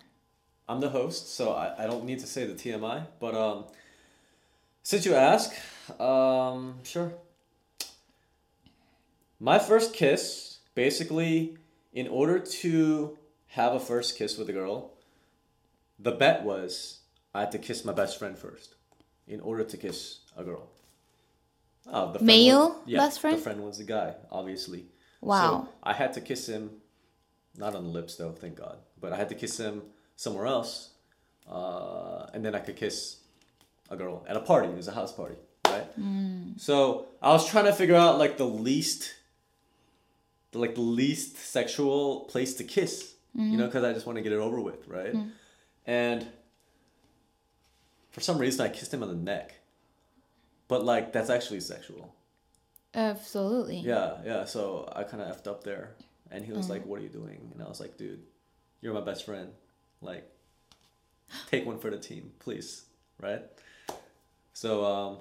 I'm 0.69 0.81
the 0.81 0.89
host, 0.89 1.35
so 1.35 1.53
I, 1.53 1.85
I 1.85 1.87
don't 1.87 2.05
need 2.05 2.21
to 2.21 2.27
say 2.27 2.47
the 2.47 2.55
TMI. 2.55 3.07
But 3.21 3.35
um, 3.35 3.65
since 4.83 5.05
you 5.05 5.15
ask, 5.15 5.53
um, 6.01 6.79
sure. 6.83 7.13
My 9.39 9.59
first 9.59 9.93
kiss, 9.93 10.59
basically, 10.75 11.59
in 11.93 12.09
order 12.09 12.39
to 12.39 13.19
have 13.49 13.75
a 13.75 13.81
first 13.81 14.17
kiss 14.17 14.39
with 14.39 14.49
a 14.49 14.53
girl, 14.53 14.93
the 15.99 16.13
bet 16.13 16.43
was 16.43 17.01
I 17.35 17.41
had 17.41 17.53
to 17.53 17.59
kiss 17.59 17.85
my 17.85 17.93
best 17.93 18.19
friend 18.19 18.39
first, 18.39 18.77
in 19.27 19.41
order 19.41 19.65
to 19.65 19.77
kiss 19.77 20.19
a 20.37 20.45
girl. 20.45 20.69
Oh, 21.87 22.13
the 22.13 22.19
friend 22.19 22.27
Male 22.27 22.69
was- 22.69 22.79
yeah, 22.87 22.99
best 22.99 23.21
friend? 23.21 23.39
The 23.39 23.43
friend 23.43 23.65
was 23.65 23.79
the 23.79 23.85
guy, 23.85 24.15
obviously. 24.31 24.87
Wow. 25.21 25.69
So 25.69 25.69
I 25.83 25.93
had 25.93 26.13
to 26.15 26.21
kiss 26.21 26.49
him, 26.49 26.71
not 27.57 27.75
on 27.75 27.85
the 27.85 27.91
lips 27.91 28.17
though, 28.17 28.33
thank 28.33 28.57
God. 28.57 28.79
But 29.01 29.13
I 29.13 29.17
had 29.17 29.29
to 29.31 29.35
kiss 29.35 29.59
him 29.59 29.83
somewhere 30.17 30.47
else, 30.47 30.91
uh, 31.51 32.27
and 32.33 32.45
then 32.45 32.55
I 32.55 32.61
could 32.61 32.77
kiss 32.77 33.19
a 33.91 33.97
girl 33.97 34.25
at 34.29 34.37
a 34.37 34.41
party. 34.41 34.69
It 34.69 34.77
was 34.77 34.89
a 34.89 34.93
house 34.93 35.13
party, 35.13 35.37
right? 35.67 36.01
Mm. 36.01 36.61
So 36.61 37.07
I 37.21 37.31
was 37.31 37.49
trying 37.49 37.65
to 37.67 37.73
figure 37.73 37.97
out 37.97 38.19
like 38.19 38.37
the 38.37 38.47
least, 38.47 39.15
like 40.55 40.75
the 40.75 40.81
least 40.81 41.37
sexual 41.37 42.21
place 42.21 42.55
to 42.55 42.65
kiss, 42.65 43.15
you 43.35 43.57
know, 43.57 43.65
mm. 43.65 43.69
because 43.69 43.85
I 43.85 43.93
just 43.93 44.07
want 44.07 44.17
to 44.17 44.23
get 44.23 44.33
it 44.33 44.39
over 44.39 44.61
with, 44.61 44.87
right? 44.87 45.15
Mm. 45.15 45.31
And 45.87 46.27
for 48.13 48.21
some 48.21 48.39
reason, 48.39 48.65
I 48.65 48.69
kissed 48.69 48.95
him 48.95 49.03
on 49.03 49.09
the 49.09 49.15
neck, 49.15 49.55
but 50.69 50.85
like 50.85 51.13
that's 51.13 51.31
actually 51.31 51.61
sexual. 51.61 52.15
Absolutely. 52.95 53.79
Yeah, 53.79 54.19
yeah. 54.25 54.45
So 54.45 54.91
I 54.95 55.03
kind 55.03 55.23
of 55.23 55.35
effed 55.35 55.47
up 55.51 55.65
there, 55.65 55.95
and 56.31 56.45
he 56.45 56.53
was 56.53 56.69
like, 56.69 56.85
"What 56.87 57.01
are 57.01 57.03
you 57.03 57.09
doing?" 57.09 57.51
And 57.55 57.63
I 57.63 57.69
was 57.69 57.81
like, 57.81 57.97
"Dude, 57.97 58.23
you're 58.83 58.93
my 58.95 59.01
best 59.01 59.25
friend. 59.25 59.51
Like, 60.03 60.31
take 61.51 61.65
one 61.67 61.79
for 61.79 61.91
the 61.91 61.99
team, 61.99 62.33
please. 62.39 62.85
Right? 63.21 63.43
So, 64.53 64.85
um, 64.85 65.17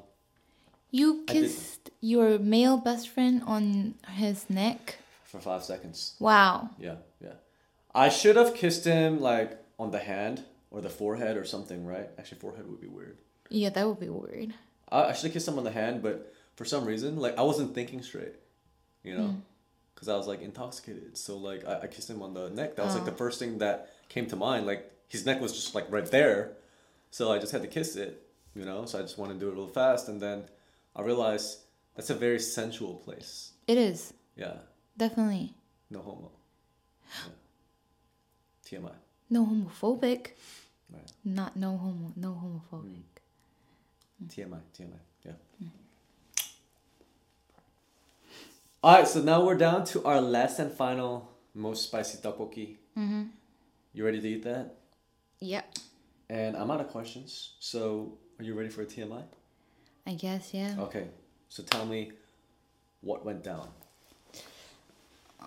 You 0.90 1.24
kissed 1.28 1.90
your 2.02 2.38
male 2.40 2.76
best 2.78 3.08
friend 3.10 3.42
on 3.46 3.96
his 4.10 4.50
neck. 4.50 4.98
for 5.24 5.40
five 5.40 5.64
seconds. 5.64 6.16
Wow. 6.20 6.72
Yeah, 6.78 6.96
yeah. 7.24 7.36
I 7.96 8.10
should 8.10 8.36
have 8.36 8.54
kissed 8.54 8.84
him 8.84 9.22
like 9.22 9.58
on 9.80 9.92
the 9.92 10.00
hand 10.00 10.44
or 10.72 10.82
the 10.82 10.90
forehead 10.90 11.38
or 11.38 11.46
something, 11.46 11.86
right? 11.86 12.10
Actually, 12.18 12.40
forehead 12.40 12.68
would 12.68 12.82
be 12.82 12.88
weird. 12.88 13.18
Yeah, 13.50 13.70
that 13.70 13.88
would 13.88 14.00
be 14.00 14.10
weird. 14.10 14.54
I, 14.90 15.04
I 15.06 15.14
should 15.14 15.26
have 15.26 15.34
kissed 15.34 15.48
him 15.48 15.58
on 15.58 15.64
the 15.64 15.72
hand, 15.72 16.02
but 16.02 16.34
for 16.56 16.66
some 16.66 16.86
reason, 16.86 17.18
like 17.18 17.38
I 17.38 17.42
wasn't 17.44 17.76
thinking 17.76 18.02
straight, 18.02 18.36
you 19.04 19.18
know, 19.18 19.28
Hmm. 19.28 19.40
because 19.94 20.08
I 20.10 20.16
was 20.16 20.28
like 20.28 20.42
intoxicated. 20.42 21.18
So 21.18 21.38
like 21.38 21.66
I, 21.68 21.82
I 21.82 21.88
kissed 21.88 22.10
him 22.10 22.22
on 22.22 22.34
the 22.34 22.50
neck. 22.50 22.76
That 22.76 22.86
was 22.86 22.96
like 22.96 23.04
Oh. 23.04 23.12
the 23.12 23.18
first 23.24 23.38
thing 23.40 23.58
that 23.60 23.94
came 24.10 24.26
to 24.28 24.36
mind. 24.36 24.66
Like 24.66 24.90
his 25.08 25.26
neck 25.26 25.42
was 25.42 25.54
just 25.54 25.76
like 25.76 25.86
right 25.92 26.06
there, 26.10 26.54
so 27.12 27.32
I 27.32 27.38
just 27.40 27.52
had 27.52 27.62
to 27.62 27.68
kiss 27.68 27.96
it, 27.96 28.26
you 28.56 28.64
know. 28.66 28.86
So 28.86 29.00
I 29.00 29.02
just 29.02 29.18
wanted 29.18 29.34
to 29.36 29.40
do 29.42 29.50
it 29.50 29.56
real 29.56 29.68
fast, 29.68 30.08
and 30.08 30.22
then 30.22 30.44
I 30.96 31.02
realized 31.02 31.60
that's 31.96 32.10
a 32.10 32.16
very 32.16 32.40
sensual 32.40 32.96
place. 32.96 33.52
It 33.68 33.78
is 33.78 34.14
Yeah, 34.38 34.56
definitely 34.98 35.54
no 35.90 36.00
homo. 36.02 36.32
Yeah. 37.10 38.80
TMI. 38.80 38.94
no 39.30 39.46
homophobic. 39.46 40.32
Right. 40.92 41.12
Not 41.24 41.56
no 41.56 41.78
homo, 41.78 42.14
no 42.16 42.30
homophobic. 42.32 43.04
TMI, 44.28 44.60
TMI, 44.78 45.00
yeah. 45.26 45.32
All 48.84 48.96
right, 48.96 49.08
so 49.08 49.22
now 49.22 49.46
we're 49.46 49.58
down 49.58 49.86
to 49.86 50.04
our 50.06 50.20
last 50.22 50.60
and 50.60 50.72
final 50.72 51.32
most 51.54 51.84
spicy 51.84 52.18
tteokbokki. 52.18 52.76
Mm-hmm. 52.98 53.24
You 53.94 54.06
ready 54.06 54.20
to 54.22 54.28
eat 54.28 54.44
that? 54.44 54.76
Yep. 55.40 55.78
And 56.30 56.56
I'm 56.56 56.72
out 56.72 56.82
of 56.82 56.88
questions. 56.90 57.54
So, 57.60 58.14
are 58.40 58.44
you 58.44 58.54
ready 58.54 58.70
for 58.70 58.82
a 58.82 58.86
TMI? 58.86 59.24
I 60.08 60.14
guess 60.14 60.54
yeah. 60.54 60.76
Okay. 60.80 61.08
So 61.50 61.64
tell 61.64 61.86
me 61.86 62.12
what 63.02 63.26
went 63.26 63.44
down. 63.44 63.68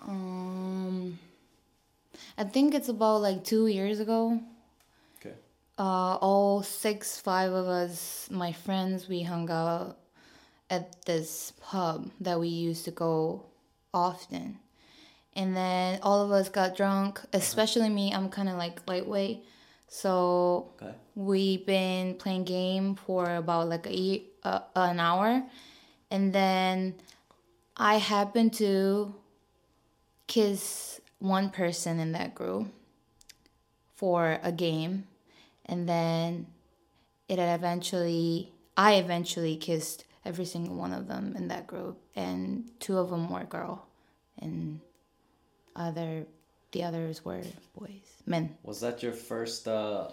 Um, 0.07 1.17
I 2.37 2.43
think 2.43 2.73
it's 2.73 2.89
about 2.89 3.21
like 3.21 3.43
two 3.43 3.67
years 3.67 3.99
ago. 3.99 4.39
Uh, 5.77 6.15
all 6.21 6.63
six, 6.63 7.19
five 7.19 7.51
of 7.51 7.67
us, 7.67 8.29
my 8.31 8.53
friends, 8.53 9.09
we 9.09 9.23
hung 9.23 9.49
out 9.51 9.97
at 10.69 11.05
this 11.05 11.51
pub 11.61 12.09
that 12.21 12.39
we 12.39 12.47
used 12.47 12.85
to 12.85 12.91
go 12.91 13.45
often. 13.93 14.57
And 15.35 15.55
then 15.55 15.99
all 16.01 16.23
of 16.23 16.31
us 16.31 16.47
got 16.47 16.77
drunk, 16.77 17.19
especially 17.33 17.89
me. 17.89 18.13
I'm 18.13 18.29
kind 18.29 18.47
of 18.47 18.55
like 18.55 18.87
lightweight. 18.87 19.43
So 19.87 20.71
Okay. 20.81 20.95
we've 21.13 21.65
been 21.65 22.15
playing 22.15 22.45
game 22.45 22.95
for 22.95 23.35
about 23.35 23.67
like 23.67 23.85
a 23.87 24.23
uh, 24.43 24.59
an 24.75 24.99
hour. 24.99 25.43
And 26.09 26.31
then 26.31 26.95
I 27.75 27.97
happened 27.97 28.53
to 28.53 29.13
kiss 30.27 31.01
one 31.19 31.49
person 31.49 31.99
in 31.99 32.13
that 32.13 32.33
group 32.33 32.67
for 33.95 34.39
a 34.41 34.51
game 34.51 35.07
and 35.67 35.87
then 35.89 36.47
it 37.27 37.39
had 37.39 37.55
eventually 37.59 38.51
i 38.77 38.93
eventually 38.95 39.55
kissed 39.55 40.05
every 40.25 40.45
single 40.45 40.75
one 40.75 40.93
of 40.93 41.07
them 41.07 41.33
in 41.35 41.47
that 41.47 41.65
group 41.67 41.97
and 42.15 42.69
two 42.79 42.97
of 42.97 43.09
them 43.09 43.29
were 43.29 43.43
girl 43.43 43.85
and 44.41 44.79
other 45.75 46.25
the 46.71 46.83
others 46.83 47.23
were 47.23 47.41
boys 47.79 48.09
men 48.25 48.55
Was 48.63 48.79
that 48.81 49.01
your 49.03 49.13
first 49.13 49.67
uh, 49.67 50.09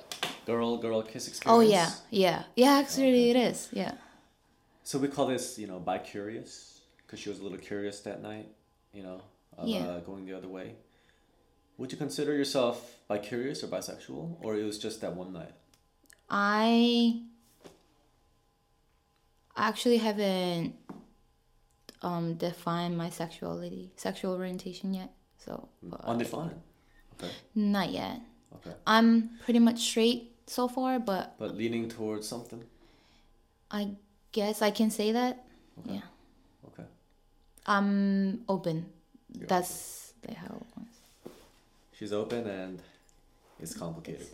girl 0.46 0.76
girl 0.78 1.02
kiss 1.02 1.28
experience? 1.28 1.58
oh 1.58 1.60
yeah 1.60 1.90
yeah 2.10 2.42
yeah 2.56 2.72
actually 2.82 3.30
it 3.30 3.36
is 3.36 3.68
yeah 3.72 3.94
So 4.84 4.98
we 4.98 5.08
call 5.08 5.26
this, 5.28 5.58
you 5.62 5.68
know, 5.70 5.78
bi 5.78 5.98
curious 5.98 6.80
because 6.98 7.18
she 7.22 7.28
was 7.30 7.38
a 7.38 7.44
little 7.46 7.58
curious 7.70 8.00
that 8.00 8.18
night, 8.20 8.48
you 8.92 9.02
know, 9.06 9.18
of 9.56 9.68
Yeah. 9.68 9.86
uh, 9.86 10.00
going 10.08 10.26
the 10.26 10.34
other 10.38 10.48
way. 10.58 10.74
Would 11.82 11.90
you 11.90 11.98
consider 11.98 12.32
yourself 12.32 12.98
bi 13.08 13.18
curious 13.18 13.64
or 13.64 13.66
bisexual, 13.66 14.36
or 14.40 14.54
it 14.54 14.62
was 14.62 14.78
just 14.78 15.00
that 15.00 15.16
one 15.16 15.32
night? 15.32 15.50
I 16.30 17.22
actually 19.56 19.96
haven't 19.96 20.76
um 22.00 22.34
defined 22.34 22.96
my 22.96 23.10
sexuality, 23.10 23.90
sexual 23.96 24.34
orientation 24.34 24.94
yet. 24.94 25.10
So 25.44 25.70
but 25.82 26.04
Undefined. 26.04 26.54
Okay. 27.14 27.32
not 27.56 27.90
yet. 27.90 28.20
Okay. 28.54 28.76
I'm 28.86 29.30
pretty 29.44 29.58
much 29.58 29.80
straight 29.80 30.36
so 30.46 30.68
far, 30.68 31.00
but 31.00 31.36
But 31.36 31.56
leaning 31.56 31.88
towards 31.88 32.28
something. 32.28 32.62
I 33.72 33.96
guess 34.30 34.62
I 34.62 34.70
can 34.70 34.90
say 34.92 35.10
that. 35.10 35.44
Okay. 35.80 35.94
Yeah. 35.94 36.06
Okay. 36.68 36.86
I'm 37.66 38.44
open. 38.48 38.86
You're 39.36 39.48
That's 39.48 40.12
the 40.22 40.34
how. 40.34 40.62
She's 42.02 42.12
open 42.12 42.48
and 42.48 42.82
it's 43.60 43.74
complicated. 43.74 44.26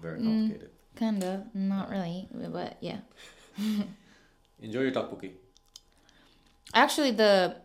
Very 0.00 0.20
Mm. 0.20 0.24
complicated. 0.24 0.70
Kind 0.94 1.24
of, 1.24 1.52
not 1.52 1.90
really, 1.90 2.28
but 2.32 2.76
yeah. 2.80 2.98
Enjoy 4.62 4.82
your 4.82 4.92
tteokbokki. 4.92 5.32
Actually, 6.72 7.10
the 7.10 7.56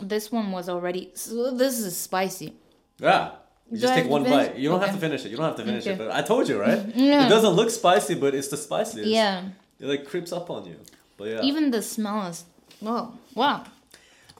this 0.00 0.32
one 0.32 0.50
was 0.50 0.68
already. 0.68 1.12
So 1.14 1.52
this 1.52 1.78
is 1.78 1.96
spicy. 1.96 2.54
Yeah. 2.98 3.30
You 3.70 3.78
just 3.78 3.94
take 3.94 4.08
one 4.10 4.24
bite. 4.24 4.56
You 4.56 4.68
don't 4.70 4.80
have 4.80 4.94
to 4.94 4.98
finish 5.06 5.24
it. 5.24 5.30
You 5.30 5.36
don't 5.36 5.46
have 5.46 5.60
to 5.62 5.64
finish 5.64 5.86
it. 5.86 5.96
But 5.96 6.10
I 6.10 6.22
told 6.22 6.48
you, 6.48 6.58
right? 6.60 6.82
Yeah. 6.96 7.26
It 7.26 7.28
doesn't 7.28 7.54
look 7.60 7.70
spicy, 7.70 8.16
but 8.16 8.34
it's 8.34 8.48
the 8.48 8.56
spiciest. 8.56 9.06
Yeah. 9.06 9.50
It 9.78 9.86
like 9.86 10.04
creeps 10.04 10.32
up 10.32 10.50
on 10.50 10.66
you. 10.66 10.78
But 11.16 11.28
yeah. 11.28 11.42
Even 11.42 11.70
the 11.70 11.80
smell 11.80 12.26
is. 12.26 12.42
Whoa! 12.80 13.12
Wow. 13.36 13.62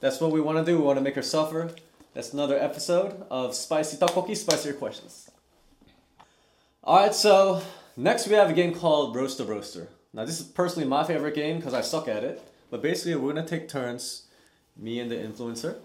That's 0.00 0.20
what 0.20 0.32
we 0.32 0.40
want 0.40 0.58
to 0.58 0.64
do. 0.64 0.76
We 0.76 0.82
want 0.82 0.98
to 0.98 1.04
make 1.04 1.14
her 1.14 1.22
suffer. 1.36 1.70
That's 2.12 2.32
another 2.32 2.58
episode 2.58 3.24
of 3.30 3.54
Spicy 3.54 3.96
Tteokbokki, 3.96 4.36
Spicier 4.36 4.72
Questions. 4.76 5.30
Alright, 6.82 7.14
so 7.14 7.62
next 7.96 8.26
we 8.26 8.34
have 8.34 8.50
a 8.50 8.52
game 8.52 8.74
called 8.74 9.14
Roast 9.14 9.38
the 9.38 9.44
Roaster. 9.44 9.86
Now, 10.12 10.24
this 10.24 10.40
is 10.40 10.46
personally 10.46 10.88
my 10.88 11.04
favorite 11.04 11.36
game 11.36 11.58
because 11.58 11.72
I 11.72 11.82
suck 11.82 12.08
at 12.08 12.24
it. 12.24 12.42
But 12.68 12.82
basically, 12.82 13.14
we're 13.14 13.32
going 13.32 13.46
to 13.46 13.48
take 13.48 13.68
turns, 13.68 14.26
me 14.76 14.98
and 14.98 15.08
the 15.08 15.14
influencer, 15.14 15.76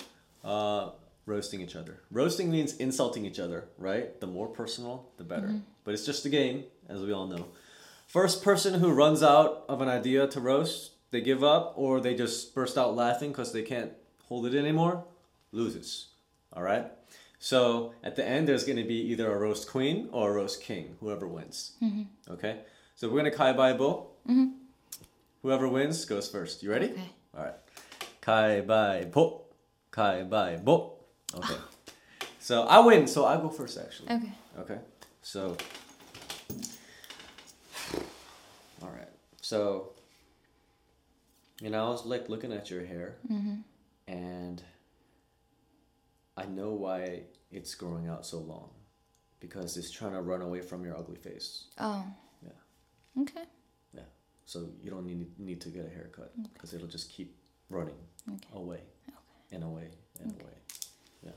uh, 0.43 0.89
roasting 1.27 1.61
each 1.61 1.75
other. 1.75 1.99
Roasting 2.09 2.49
means 2.49 2.75
insulting 2.77 3.23
each 3.23 3.39
other, 3.39 3.65
right? 3.77 4.19
The 4.19 4.27
more 4.27 4.47
personal, 4.47 5.07
the 5.17 5.23
better. 5.23 5.53
But 5.83 5.93
it's 5.93 6.07
just 6.07 6.25
a 6.25 6.29
game, 6.29 6.63
as 6.89 7.01
we 7.01 7.11
all 7.11 7.27
know. 7.27 7.45
First 8.07 8.43
person 8.43 8.79
who 8.79 8.91
runs 8.91 9.21
out 9.21 9.63
of 9.69 9.79
an 9.79 9.89
idea 9.89 10.27
to 10.27 10.41
roast, 10.41 10.93
they 11.11 11.21
give 11.21 11.43
up 11.43 11.73
or 11.75 11.99
they 11.99 12.15
just 12.15 12.55
burst 12.55 12.79
out 12.79 12.95
laughing 12.95 13.29
because 13.29 13.53
they 13.53 13.61
can't 13.61 13.91
hold 14.23 14.47
it 14.47 14.55
anymore, 14.55 15.05
loses. 15.51 16.07
All 16.55 16.63
right? 16.63 16.91
So 17.39 17.93
at 18.03 18.15
the 18.15 18.25
end, 18.25 18.47
there's 18.47 18.63
going 18.63 18.77
to 18.77 18.83
be 18.83 18.99
either 19.11 19.31
a 19.31 19.37
roast 19.37 19.69
queen 19.69 20.09
or 20.11 20.31
a 20.31 20.33
roast 20.33 20.61
king, 20.61 20.95
whoever 20.99 21.27
wins. 21.27 21.73
Mm-hmm. 21.83 22.33
Okay? 22.33 22.61
So 22.95 23.07
we're 23.07 23.19
going 23.19 23.31
to 23.31 23.37
kai 23.37 23.53
bai 23.53 23.73
bo. 23.73 24.07
Mm-hmm. 24.29 24.47
Whoever 25.41 25.67
wins 25.67 26.05
goes 26.05 26.29
first. 26.29 26.63
You 26.63 26.71
ready? 26.71 26.91
Okay. 26.91 27.09
All 27.37 27.43
right. 27.43 27.53
Kai 28.21 28.61
bai 28.61 29.05
bo. 29.11 29.43
Kai 29.91 30.23
bai 30.23 30.57
bo. 30.57 30.95
Okay. 31.35 31.55
so 32.39 32.63
I 32.63 32.79
win, 32.79 33.05
so 33.05 33.25
I 33.25 33.37
go 33.37 33.49
first 33.49 33.77
actually. 33.77 34.09
Okay. 34.09 34.31
Okay. 34.59 34.79
So. 35.21 35.57
All 38.81 38.89
right. 38.89 39.09
So. 39.41 39.91
You 41.61 41.69
know, 41.69 41.85
I 41.85 41.89
was 41.89 42.05
like 42.05 42.27
looking 42.27 42.51
at 42.51 42.69
your 42.69 42.85
hair, 42.85 43.15
mm-hmm. 43.31 43.55
and 44.09 44.61
I 46.37 46.45
know 46.45 46.71
why 46.71 47.21
it's 47.51 47.75
growing 47.75 48.07
out 48.07 48.25
so 48.25 48.39
long, 48.39 48.69
because 49.39 49.77
it's 49.77 49.91
trying 49.91 50.13
to 50.13 50.21
run 50.21 50.41
away 50.41 50.61
from 50.61 50.83
your 50.83 50.97
ugly 50.97 51.15
face. 51.15 51.65
Oh. 51.79 52.05
Yeah. 52.43 53.21
Okay. 53.21 53.43
Yeah. 53.93 54.01
So 54.45 54.67
you 54.81 54.91
don't 54.91 55.05
need 55.05 55.39
need 55.39 55.61
to 55.61 55.69
get 55.69 55.85
a 55.85 55.89
haircut 55.89 56.31
because 56.53 56.73
it'll 56.73 56.87
just 56.87 57.09
keep 57.09 57.37
running 57.69 57.95
Okay. 58.29 58.47
away, 58.53 58.81
and 59.51 59.63
away 59.63 59.89
and 60.21 60.31
away. 60.41 60.53
Yeah. 61.23 61.31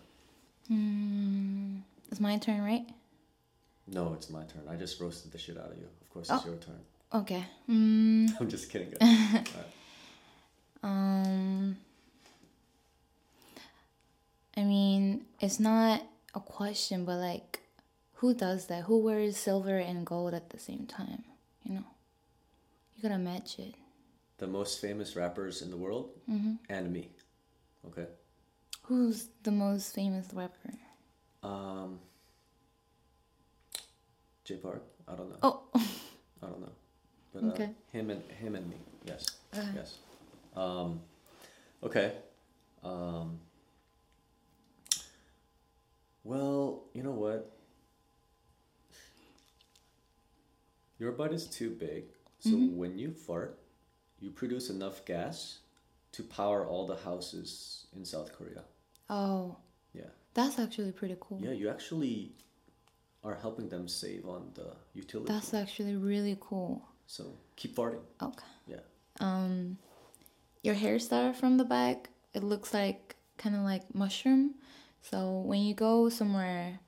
Hmm. 0.68 1.76
It's 2.10 2.20
my 2.20 2.36
turn, 2.38 2.62
right? 2.62 2.86
No, 3.86 4.12
it's 4.14 4.28
my 4.30 4.42
turn. 4.44 4.62
I 4.68 4.76
just 4.76 5.00
roasted 5.00 5.30
the 5.32 5.38
shit 5.38 5.56
out 5.56 5.70
of 5.70 5.78
you. 5.78 5.88
Of 6.02 6.10
course, 6.10 6.28
it's 6.30 6.42
Oh. 6.44 6.48
your 6.48 6.56
turn. 6.56 6.80
Okay. 7.14 7.44
Mm, 7.70 8.34
I'm 8.40 8.48
just 8.48 8.68
kidding. 8.70 8.92
um. 10.82 11.76
I 14.58 14.64
mean, 14.64 15.24
it's 15.40 15.60
not 15.60 16.02
a 16.34 16.40
question, 16.40 17.04
but 17.04 17.18
like, 17.18 17.60
who 18.14 18.34
does 18.34 18.66
that? 18.66 18.82
Who 18.84 18.98
wears 18.98 19.36
silver 19.36 19.78
and 19.78 20.04
gold 20.04 20.34
at 20.34 20.50
the 20.50 20.58
same 20.58 20.84
time? 20.86 21.22
You 21.62 21.74
know, 21.76 21.84
you 22.96 23.02
gotta 23.02 23.18
match 23.18 23.60
it. 23.60 23.76
the 24.38 24.48
most 24.48 24.80
famous 24.80 25.14
rappers 25.16 25.62
in 25.62 25.70
the 25.70 25.76
world 25.76 26.10
and 26.68 26.92
me. 26.92 27.08
Okay. 27.86 28.06
Who's 28.82 29.28
the 29.44 29.52
most 29.52 29.94
famous 29.94 30.26
rapper? 30.32 30.74
Um. 31.42 32.00
J 34.44 34.56
Park. 34.56 34.82
I 35.06 35.14
don't 35.14 35.30
know. 35.30 35.38
Oh, 35.42 35.62
I 36.42 36.46
don't 36.46 36.60
know. 36.60 36.72
But, 37.32 37.44
uh, 37.44 37.46
Okay. 37.52 37.70
Him 37.92 38.10
and 38.10 38.22
him 38.32 38.54
and 38.56 38.68
me. 38.68 38.76
Yes. 39.04 39.26
Okay. 39.56 39.68
Yes. 39.76 39.98
Um, 40.56 41.00
okay. 41.84 42.12
Um, 42.82 43.38
well, 46.28 46.82
you 46.92 47.02
know 47.02 47.12
what? 47.12 47.50
Your 50.98 51.12
butt 51.12 51.32
is 51.32 51.46
too 51.46 51.70
big, 51.70 52.04
so 52.38 52.50
Mm-hmm. 52.50 52.76
when 52.76 52.98
you 52.98 53.12
fart, 53.12 53.58
you 54.20 54.30
produce 54.30 54.68
enough 54.68 55.04
gas 55.06 55.60
to 56.12 56.22
power 56.22 56.66
all 56.66 56.86
the 56.86 56.96
houses 56.96 57.86
in 57.96 58.04
South 58.04 58.32
Korea. 58.36 58.64
Oh, 59.08 59.56
Yeah. 59.94 60.10
that's 60.34 60.58
actually 60.58 60.92
pretty 60.92 61.16
cool. 61.20 61.40
Yeah, 61.42 61.52
you 61.52 61.70
actually 61.70 62.32
are 63.24 63.34
helping 63.36 63.68
them 63.70 63.88
save 63.88 64.26
on 64.26 64.50
the 64.54 64.76
utility. 64.92 65.32
That's 65.32 65.54
actually 65.54 65.96
really 65.96 66.36
cool. 66.40 66.82
so 67.06 67.24
keep 67.56 67.74
farting. 67.74 68.04
Okay. 68.20 68.44
Yeah. 68.66 68.84
Um, 69.20 69.78
your 70.62 70.74
hairstyle 70.74 71.34
from 71.34 71.56
the 71.56 71.64
back, 71.64 72.10
it 72.34 72.42
looks 72.42 72.74
like 72.74 73.16
kind 73.38 73.54
of 73.56 73.62
like 73.62 73.94
mushroom. 73.94 74.54
So 75.02 75.40
when 75.40 75.62
you 75.62 75.74
go 75.74 76.08
somewhere 76.08 76.80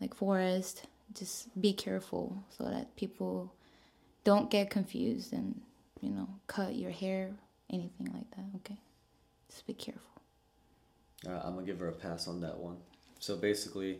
like 0.00 0.14
forest, 0.14 0.86
just 1.14 1.60
be 1.60 1.72
careful 1.72 2.42
so 2.56 2.64
that 2.64 2.94
people 2.96 3.52
don't 4.24 4.50
get 4.50 4.70
confused 4.70 5.32
and 5.32 5.60
you 6.00 6.10
know 6.10 6.28
cut 6.46 6.74
your 6.74 6.90
hair, 6.90 7.32
anything 7.70 8.10
like 8.12 8.30
that. 8.36 8.44
Okay, 8.56 8.78
just 9.50 9.66
be 9.66 9.74
careful. 9.74 10.02
Uh, 11.26 11.40
I'm 11.44 11.54
gonna 11.54 11.66
give 11.66 11.80
her 11.80 11.88
a 11.88 11.92
pass 11.92 12.28
on 12.28 12.40
that 12.42 12.56
one. 12.58 12.76
So 13.18 13.36
basically, 13.36 13.98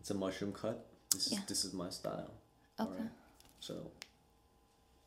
it's 0.00 0.10
a 0.10 0.14
mushroom 0.14 0.52
cut. 0.52 0.84
This 1.12 1.26
is 1.28 1.32
Yeah. 1.32 1.40
this 1.46 1.64
is 1.64 1.72
my 1.72 1.88
style. 1.90 2.30
Okay. 2.78 2.90
Alright. 2.90 3.10
So 3.60 3.90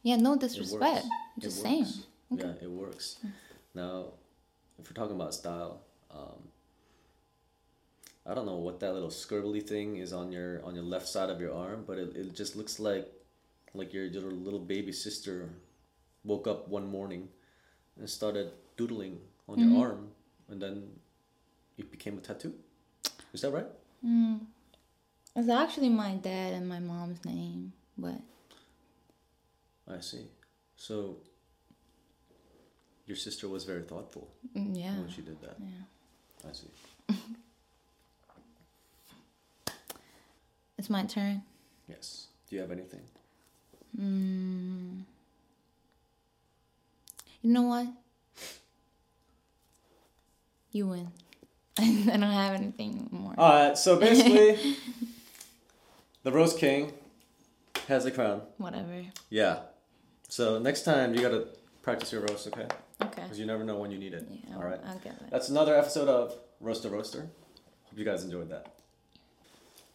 Yeah, 0.02 0.16
no 0.16 0.38
disrespect. 0.38 1.06
Just 1.40 1.62
saying. 1.62 1.84
works. 1.84 2.44
Yeah, 2.44 2.54
it 2.62 2.72
works. 2.72 3.18
Now, 3.76 4.14
if 4.80 4.90
we're 4.90 4.94
talking 4.94 5.16
about 5.16 5.34
style, 5.34 5.82
um, 6.10 6.50
I 8.26 8.34
don't 8.34 8.46
know 8.46 8.58
what 8.58 8.80
that 8.82 8.94
little 8.94 9.10
scribbly 9.10 9.66
thing 9.66 9.98
is 9.98 10.14
on 10.14 10.32
your 10.32 10.64
on 10.64 10.76
your 10.76 10.84
left 10.84 11.08
side 11.08 11.30
of 11.30 11.40
your 11.42 11.54
arm, 11.54 11.84
but 11.88 11.98
it, 11.98 12.16
it 12.16 12.36
just 12.36 12.56
looks 12.56 12.80
like 12.80 13.08
like 13.74 13.94
your 13.94 14.08
little 14.10 14.32
little 14.32 14.60
baby 14.60 14.92
sister 14.92 15.50
woke 16.24 16.48
up 16.48 16.68
one 16.68 16.88
morning 16.88 17.30
and 17.98 18.10
started 18.10 18.52
doodling 18.78 19.20
on 19.48 19.58
Mm-hmm. 19.58 19.74
your 19.76 19.88
arm, 19.88 20.10
and 20.50 20.62
then 20.62 20.84
it 21.78 21.90
became 21.92 22.18
a 22.18 22.22
tattoo. 22.22 22.54
Is 23.34 23.42
that 23.42 23.52
right? 23.52 23.66
It's 25.36 25.50
actually 25.50 25.90
my 25.90 26.16
dad 26.16 26.54
and 26.54 26.68
my 26.68 26.80
mom's 26.80 27.24
name, 27.26 27.74
but 27.98 28.20
I 29.88 30.00
see. 30.02 30.28
So 30.76 31.18
your 33.06 33.16
sister 33.18 33.48
was 33.48 33.64
very 33.64 33.84
thoughtful 33.84 34.30
mm, 34.56 34.78
yeah. 34.78 34.96
when 35.00 35.10
she 35.10 35.22
did 35.22 35.42
that. 35.42 35.56
Yeah. 35.60 36.50
I 36.50 36.54
see. 36.54 36.70
It's 40.80 40.90
my 40.90 41.04
turn. 41.04 41.44
Yes. 41.90 42.28
Do 42.50 42.56
you 42.56 42.62
have 42.62 42.72
anything? 42.72 43.02
Mm. 44.00 45.02
You 47.42 47.52
know 47.52 47.64
what? 47.64 47.88
You 50.72 50.88
win. 50.88 51.12
I 51.78 51.84
don't 51.84 52.22
have 52.22 52.54
anything 52.56 53.10
more. 53.12 53.34
All 53.38 53.68
right. 53.68 53.78
So 53.78 54.00
basically, 54.00 54.78
the 56.24 56.32
Rose 56.32 56.54
King 56.54 56.94
has 57.90 58.06
the 58.06 58.12
crown. 58.12 58.44
Whatever. 58.58 59.04
Yeah. 59.30 59.60
So 60.30 60.60
next 60.60 60.84
time 60.84 61.14
you 61.14 61.22
gotta 61.22 61.48
practice 61.82 62.14
your 62.14 62.22
roast, 62.22 62.48
okay? 62.48 62.68
Okay. 63.02 63.24
Because 63.24 63.38
you 63.38 63.46
never 63.46 63.66
know 63.66 63.76
when 63.76 63.92
you 63.92 63.98
need 63.98 64.14
it. 64.14 64.26
Yeah, 64.30 64.56
All 64.56 64.64
right. 64.64 64.80
I'll 64.88 65.00
get 65.00 65.16
it. 65.16 65.30
That's 65.30 65.50
another 65.50 65.78
episode 65.78 66.08
of 66.08 66.34
Roast 66.62 66.84
the 66.84 66.90
Roaster. 66.90 67.28
Hope 67.84 67.98
you 67.98 68.06
guys 68.06 68.24
enjoyed 68.24 68.50
that. 68.52 68.79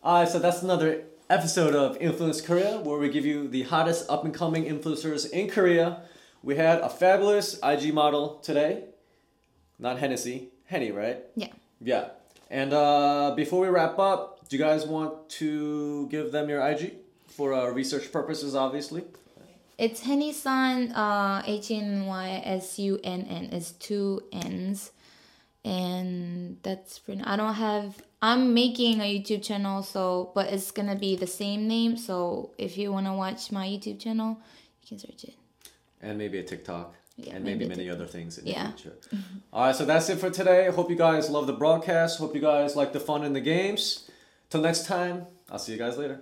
Alright, 0.05 0.29
so 0.29 0.39
that's 0.39 0.63
another 0.63 1.05
episode 1.31 1.75
of 1.75 1.97
Influence 1.97 2.43
Korea 2.43 2.77
where 2.77 2.99
we 2.99 3.09
give 3.09 3.25
you 3.25 3.49
the 3.49 3.63
hottest 3.63 4.11
up 4.11 4.23
and 4.23 4.35
coming 4.35 4.67
influencers 4.67 5.31
in 5.31 5.49
Korea. 5.49 6.03
We 6.43 6.57
had 6.57 6.81
a 6.81 6.91
fabulous 6.91 7.59
IG 7.65 7.95
model 7.95 8.35
today. 8.43 8.85
Not 9.79 9.99
Hennessy, 9.99 10.51
Henny, 10.67 10.91
right? 10.93 11.25
Yeah. 11.37 11.49
Yeah. 11.81 12.09
And 12.51 12.75
uh, 12.75 13.33
before 13.35 13.63
we 13.63 13.69
wrap 13.69 13.99
up, 13.99 14.47
do 14.51 14.59
you 14.59 14.63
guys 14.63 14.85
want 14.85 15.31
to 15.41 16.07
give 16.09 16.33
them 16.33 16.51
your 16.51 16.61
IG 16.61 16.97
for 17.29 17.55
uh, 17.55 17.71
research 17.71 18.13
purposes, 18.13 18.55
obviously? 18.55 19.05
It's 19.79 20.03
HennySunn, 20.03 20.93
uh, 20.95 21.43
H 21.47 21.71
N 21.71 22.05
Y 22.05 22.43
S 22.45 22.79
U 22.79 23.01
N 23.03 23.23
N. 23.23 23.49
It's 23.53 23.73
two 23.73 24.23
N's. 24.33 24.93
And 25.65 26.59
that's 26.63 26.99
pretty. 26.99 27.23
I 27.23 27.37
don't 27.37 27.55
have. 27.55 28.03
I'm 28.29 28.55
making 28.55 29.01
a 29.01 29.09
YouTube 29.15 29.43
channel, 29.49 29.83
so 29.83 30.03
but 30.37 30.47
it's 30.55 30.71
gonna 30.79 30.97
be 31.07 31.13
the 31.25 31.27
same 31.43 31.61
name. 31.75 31.93
So 32.09 32.17
if 32.67 32.73
you 32.79 32.87
wanna 32.97 33.15
watch 33.25 33.43
my 33.59 33.67
YouTube 33.73 33.99
channel, 34.05 34.31
you 34.83 34.87
can 34.89 34.99
search 34.99 35.25
it. 35.31 35.35
and 36.07 36.19
maybe 36.23 36.39
a 36.39 36.43
TikTok, 36.53 36.95
Yeah, 37.17 37.35
and 37.35 37.45
maybe, 37.45 37.61
maybe 37.61 37.69
many 37.77 37.87
other 37.95 38.07
things 38.15 38.33
in 38.39 38.47
Yeah. 38.47 38.67
the 38.71 38.73
future. 38.79 38.97
All 39.53 39.65
right, 39.67 39.77
so 39.81 39.85
that's 39.91 40.09
it 40.13 40.19
for 40.23 40.31
today. 40.41 40.61
Hope 40.79 40.89
you 40.95 40.97
guys 41.09 41.31
love 41.37 41.47
the 41.53 41.59
broadcast. 41.65 42.19
Hope 42.19 42.35
you 42.35 42.43
guys 42.53 42.71
like 42.81 42.93
the 42.97 43.01
fun 43.09 43.21
in 43.29 43.33
the 43.39 43.41
games. 43.55 43.85
Till 44.51 44.61
next 44.69 44.83
time, 44.87 45.17
I'll 45.51 45.59
see 45.65 45.73
you 45.73 45.79
guys 45.79 45.97
later. 46.03 46.19